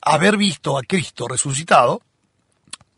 haber 0.00 0.36
visto 0.36 0.76
a 0.76 0.82
Cristo 0.82 1.28
resucitado, 1.28 2.02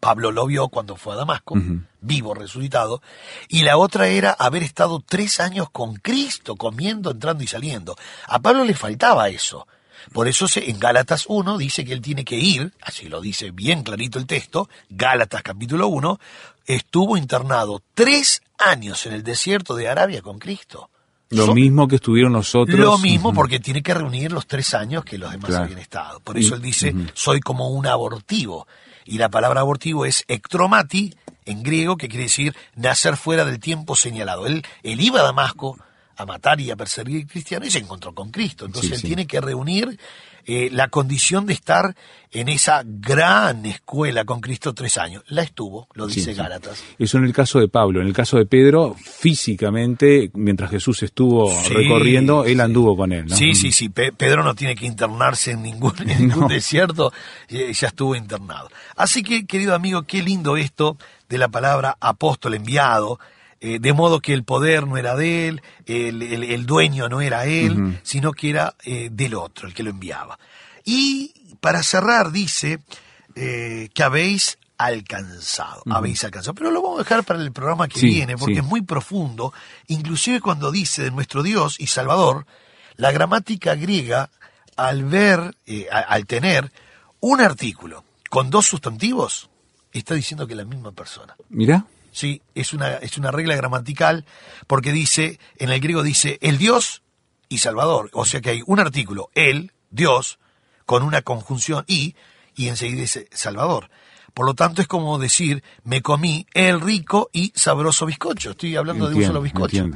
Pablo 0.01 0.33
lo 0.33 0.47
vio 0.47 0.69
cuando 0.69 0.97
fue 0.97 1.13
a 1.13 1.17
Damasco, 1.17 1.57
vivo, 2.01 2.33
resucitado, 2.33 3.03
y 3.47 3.65
la 3.65 3.77
otra 3.77 4.07
era 4.07 4.31
haber 4.31 4.63
estado 4.63 5.03
tres 5.07 5.39
años 5.39 5.69
con 5.69 5.97
Cristo, 5.97 6.57
comiendo, 6.57 7.11
entrando 7.11 7.45
y 7.45 7.47
saliendo. 7.47 7.95
A 8.27 8.39
Pablo 8.39 8.65
le 8.65 8.75
faltaba 8.75 9.29
eso. 9.29 9.67
Por 10.13 10.29
eso 10.29 10.49
se, 10.49 10.71
en 10.71 10.79
Gálatas 10.79 11.25
1 11.29 11.59
dice 11.59 11.85
que 11.85 11.93
él 11.93 12.01
tiene 12.01 12.25
que 12.25 12.37
ir, 12.37 12.73
así 12.83 13.09
lo 13.09 13.21
dice 13.21 13.51
bien 13.51 13.83
clarito 13.83 14.19
el 14.19 14.27
texto, 14.27 14.69
Gálatas 14.89 15.43
capítulo 15.43 15.89
1, 15.89 16.19
estuvo 16.67 17.17
internado 17.17 17.83
tres 17.95 18.43
años 18.59 19.07
en 19.07 19.15
el 19.15 19.23
desierto 19.23 19.75
de 19.75 19.89
Arabia 19.89 20.23
con 20.23 20.39
Cristo. 20.39 20.91
Lo 21.31 21.55
mismo 21.55 21.89
que 21.89 21.97
estuvieron 21.97 22.33
nosotros. 22.33 22.79
Lo 22.79 22.99
mismo 22.99 23.33
porque 23.33 23.59
tiene 23.59 23.83
que 23.83 23.95
reunir 23.95 24.31
los 24.31 24.47
tres 24.47 24.75
años 24.75 25.05
que 25.05 25.19
los 25.19 25.33
demás 25.33 25.53
habían 25.53 25.79
estado. 25.79 26.21
Por 26.21 26.39
eso 26.39 26.55
él 26.55 26.63
dice, 26.63 26.95
soy 27.15 27.41
como 27.41 27.71
un 27.71 27.87
abortivo. 27.87 28.67
Y 29.05 29.19
la 29.19 29.29
palabra 29.29 29.61
abortivo 29.61 30.07
es 30.07 30.25
ectromati, 30.29 31.15
en 31.45 31.63
griego, 31.63 31.97
que 31.97 32.09
quiere 32.09 32.25
decir 32.25 32.55
nacer 32.75 33.17
fuera 33.17 33.45
del 33.45 33.59
tiempo 33.59 33.97
señalado. 33.97 34.47
Él, 34.47 34.65
él 34.83 35.01
iba 35.01 35.21
a 35.21 35.25
Damasco, 35.25 35.77
a 36.17 36.27
matar 36.27 36.61
y 36.61 36.71
a 36.71 36.77
perseguir 36.77 37.27
cristianos 37.27 37.69
y 37.69 37.71
se 37.71 37.79
encontró 37.79 38.15
con 38.15 38.31
Cristo. 38.31 38.67
Entonces 38.67 38.93
él 38.93 39.03
tiene 39.03 39.27
que 39.27 39.41
reunir 39.41 39.99
eh, 40.47 40.69
la 40.71 40.89
condición 40.89 41.47
de 41.47 41.55
estar 41.55 41.97
en 42.31 42.49
esa 42.49 42.83
gran 42.85 43.65
escuela 43.65 44.25
con 44.25 44.41
Cristo 44.41 44.75
tres 44.75 44.99
años. 44.99 45.23
La 45.29 45.43
estuvo, 45.43 45.89
lo 45.95 46.07
dice 46.07 46.35
Gálatas. 46.35 46.83
Eso 46.99 47.17
en 47.17 47.25
el 47.25 47.33
caso 47.33 47.61
de 47.61 47.69
Pablo. 47.69 48.03
En 48.03 48.07
el 48.07 48.13
caso 48.13 48.37
de 48.37 48.45
Pedro, 48.45 48.95
físicamente, 48.95 50.31
mientras 50.35 50.71
Jesús 50.71 51.03
estuvo 51.03 51.51
recorriendo, 51.71 52.45
él 52.45 52.61
anduvo 52.61 52.95
con 52.95 53.13
él. 53.13 53.31
Sí, 53.31 53.55
sí, 53.55 53.73
sí. 53.73 53.89
Pedro 53.89 54.43
no 54.43 54.55
tiene 54.55 54.75
que 54.75 54.85
internarse 54.85 55.53
en 55.53 55.63
ningún, 55.63 55.95
ningún 56.19 56.49
desierto, 56.49 57.13
eh, 57.49 57.73
ya 57.73 57.89
estuvo 57.89 58.15
internado. 58.15 58.69
Así 58.97 59.23
que, 59.23 59.47
querido 59.47 59.75
amigo, 59.75 60.03
qué 60.03 60.23
lindo 60.23 60.59
esto 60.59 60.99
de 61.29 61.39
la 61.39 61.49
palabra 61.49 61.97
apóstol 62.01 62.55
enviado 62.55 63.19
eh, 63.67 63.79
de 63.81 63.95
modo 63.95 64.21
que 64.21 64.35
el 64.35 64.45
poder 64.45 64.87
no 64.87 64.99
era 64.99 65.17
de 65.17 65.49
él, 65.49 65.63
el, 65.87 66.67
dueño 66.67 67.09
no 67.09 67.23
era 67.23 67.47
él, 67.47 67.99
sino 68.03 68.33
que 68.33 68.51
era 68.51 68.75
eh, 68.85 69.09
del 69.11 69.33
otro, 69.33 69.67
el 69.67 69.73
que 69.73 69.83
lo 69.83 69.89
enviaba. 69.89 70.39
Y 70.85 71.33
para 71.63 71.83
cerrar 71.83 72.31
dice 72.31 72.81
eh, 73.35 73.89
que 73.95 74.03
habéis 74.03 74.59
alcanzado, 74.77 75.83
habéis 75.87 76.23
alcanzado. 76.25 76.55
Pero 76.55 76.71
lo 76.71 76.83
vamos 76.83 77.01
a 77.01 77.05
dejar 77.05 77.25
para 77.25 77.41
el 77.41 77.53
programa 77.53 77.89
que 77.89 78.01
viene, 78.01 78.37
porque 78.37 78.59
es 78.59 78.65
muy 78.65 78.83
profundo, 78.83 79.55
inclusive 79.87 80.43
cuando 80.43 80.71
dice 80.71 81.05
de 81.05 81.11
nuestro 81.11 81.43
Dios 81.43 81.81
y 81.81 81.87
Salvador, 81.87 82.45
la 82.97 83.13
gramática 83.13 83.75
griega, 83.77 84.29
al 84.77 85.05
ver, 85.05 85.57
al 85.91 86.27
tener 86.27 86.71
un 87.21 87.41
artículo 87.41 88.05
con 88.29 88.51
dos 88.51 88.67
sustantivos, 88.67 89.49
está 89.91 90.13
diciendo 90.13 90.47
que 90.47 90.53
es 90.53 90.59
la 90.59 90.67
misma 90.67 90.93
persona. 90.93 91.35
Mira. 91.49 91.87
¿Sí? 92.15 92.41
Es 92.55 92.73
una, 92.73 92.95
es 92.97 93.19
una 93.19 93.31
regla 93.31 93.57
gramatical 93.57 94.25
porque 94.67 94.93
dice, 94.93 95.39
en 95.59 95.71
el 95.71 95.81
griego 95.81 96.03
dice 96.03 96.39
el 96.41 96.57
Dios 96.57 97.03
y 97.49 97.59
Salvador. 97.59 98.09
O 98.13 98.25
sea 98.25 98.41
que 98.41 98.51
hay 98.51 98.63
un 98.65 98.81
artículo, 98.81 99.31
el, 99.35 99.73
Dios, 99.91 100.39
con 100.87 101.03
una 101.03 101.21
conjunción 101.23 101.85
y, 101.87 102.15
y 102.55 102.69
enseguida 102.69 103.03
dice 103.03 103.29
Salvador. 103.33 103.91
Por 104.33 104.47
lo 104.47 104.55
tanto, 104.55 104.81
es 104.81 104.89
como 104.89 105.19
decir, 105.19 105.63
me 105.85 106.03
comí 106.03 106.47
el 106.55 106.81
rico 106.81 107.31
y 107.33 107.53
sabroso 107.55 108.07
bizcocho. 108.07 108.53
Estoy 108.53 108.75
hablando 108.77 109.09
de 109.09 109.17
un 109.17 109.25
solo 109.25 109.43
bizcocho. 109.43 109.91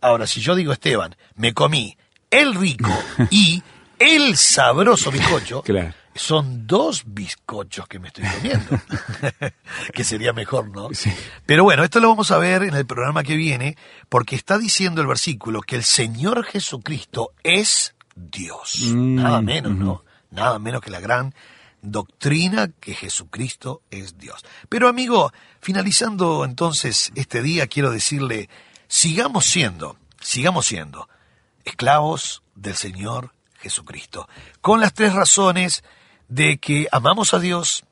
Ahora, 0.00 0.26
si 0.26 0.40
yo 0.40 0.54
digo, 0.54 0.72
Esteban, 0.72 1.14
me 1.36 1.52
comí 1.54 1.96
el 2.30 2.54
rico 2.54 2.90
y 3.30 3.62
el 3.98 4.36
sabroso 4.36 5.12
bizcocho, 5.12 5.62
claro 5.62 5.94
son 6.14 6.66
dos 6.66 7.02
bizcochos 7.06 7.88
que 7.88 7.98
me 7.98 8.08
estoy 8.08 8.24
comiendo. 8.24 8.80
que 9.92 10.04
sería 10.04 10.32
mejor, 10.32 10.68
¿no? 10.68 10.88
Pero 11.46 11.64
bueno, 11.64 11.84
esto 11.84 12.00
lo 12.00 12.08
vamos 12.08 12.30
a 12.30 12.38
ver 12.38 12.62
en 12.62 12.74
el 12.74 12.86
programa 12.86 13.22
que 13.22 13.36
viene, 13.36 13.76
porque 14.08 14.36
está 14.36 14.58
diciendo 14.58 15.00
el 15.00 15.06
versículo 15.06 15.60
que 15.60 15.76
el 15.76 15.84
Señor 15.84 16.44
Jesucristo 16.44 17.32
es 17.42 17.94
Dios. 18.14 18.92
Mm, 18.92 19.14
Nada 19.16 19.42
menos, 19.42 19.72
¿no? 19.74 20.04
Nada 20.30 20.58
menos 20.58 20.80
que 20.80 20.90
la 20.90 21.00
gran 21.00 21.34
doctrina 21.82 22.68
que 22.68 22.94
Jesucristo 22.94 23.82
es 23.90 24.18
Dios. 24.18 24.44
Pero 24.68 24.88
amigo, 24.88 25.32
finalizando 25.60 26.44
entonces 26.44 27.12
este 27.14 27.42
día, 27.42 27.66
quiero 27.66 27.90
decirle, 27.90 28.48
sigamos 28.88 29.44
siendo, 29.44 29.98
sigamos 30.20 30.66
siendo 30.66 31.08
esclavos 31.64 32.42
del 32.54 32.74
Señor 32.74 33.32
Jesucristo, 33.58 34.28
con 34.60 34.80
las 34.80 34.94
tres 34.94 35.12
razones 35.12 35.84
de 36.28 36.58
que 36.58 36.88
amamos 36.92 37.34
a 37.34 37.38
Dios, 37.38 37.84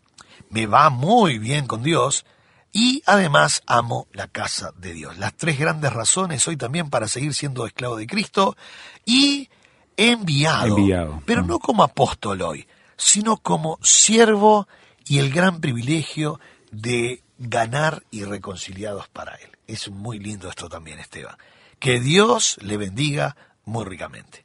me 0.50 0.66
va 0.66 0.90
muy 0.90 1.38
bien 1.38 1.66
con 1.66 1.82
Dios 1.82 2.24
y 2.72 3.02
además 3.06 3.62
amo 3.66 4.06
la 4.12 4.28
casa 4.28 4.72
de 4.78 4.94
Dios. 4.94 5.18
Las 5.18 5.34
tres 5.34 5.58
grandes 5.58 5.92
razones 5.92 6.46
hoy 6.48 6.56
también 6.56 6.90
para 6.90 7.08
seguir 7.08 7.34
siendo 7.34 7.66
esclavo 7.66 7.96
de 7.96 8.06
Cristo 8.06 8.56
y 9.04 9.48
enviado, 9.96 11.22
pero 11.26 11.42
no 11.42 11.58
como 11.58 11.82
apóstol 11.82 12.42
hoy, 12.42 12.66
sino 12.96 13.36
como 13.36 13.78
siervo 13.82 14.66
y 15.06 15.18
el 15.18 15.30
gran 15.32 15.60
privilegio 15.60 16.40
de 16.70 17.22
ganar 17.38 18.02
y 18.10 18.24
reconciliados 18.24 19.08
para 19.08 19.34
Él. 19.34 19.50
Es 19.66 19.90
muy 19.90 20.18
lindo 20.18 20.48
esto 20.48 20.68
también, 20.68 20.98
Esteban. 20.98 21.36
Que 21.78 22.00
Dios 22.00 22.56
le 22.62 22.76
bendiga 22.76 23.36
muy 23.64 23.84
ricamente. 23.84 24.44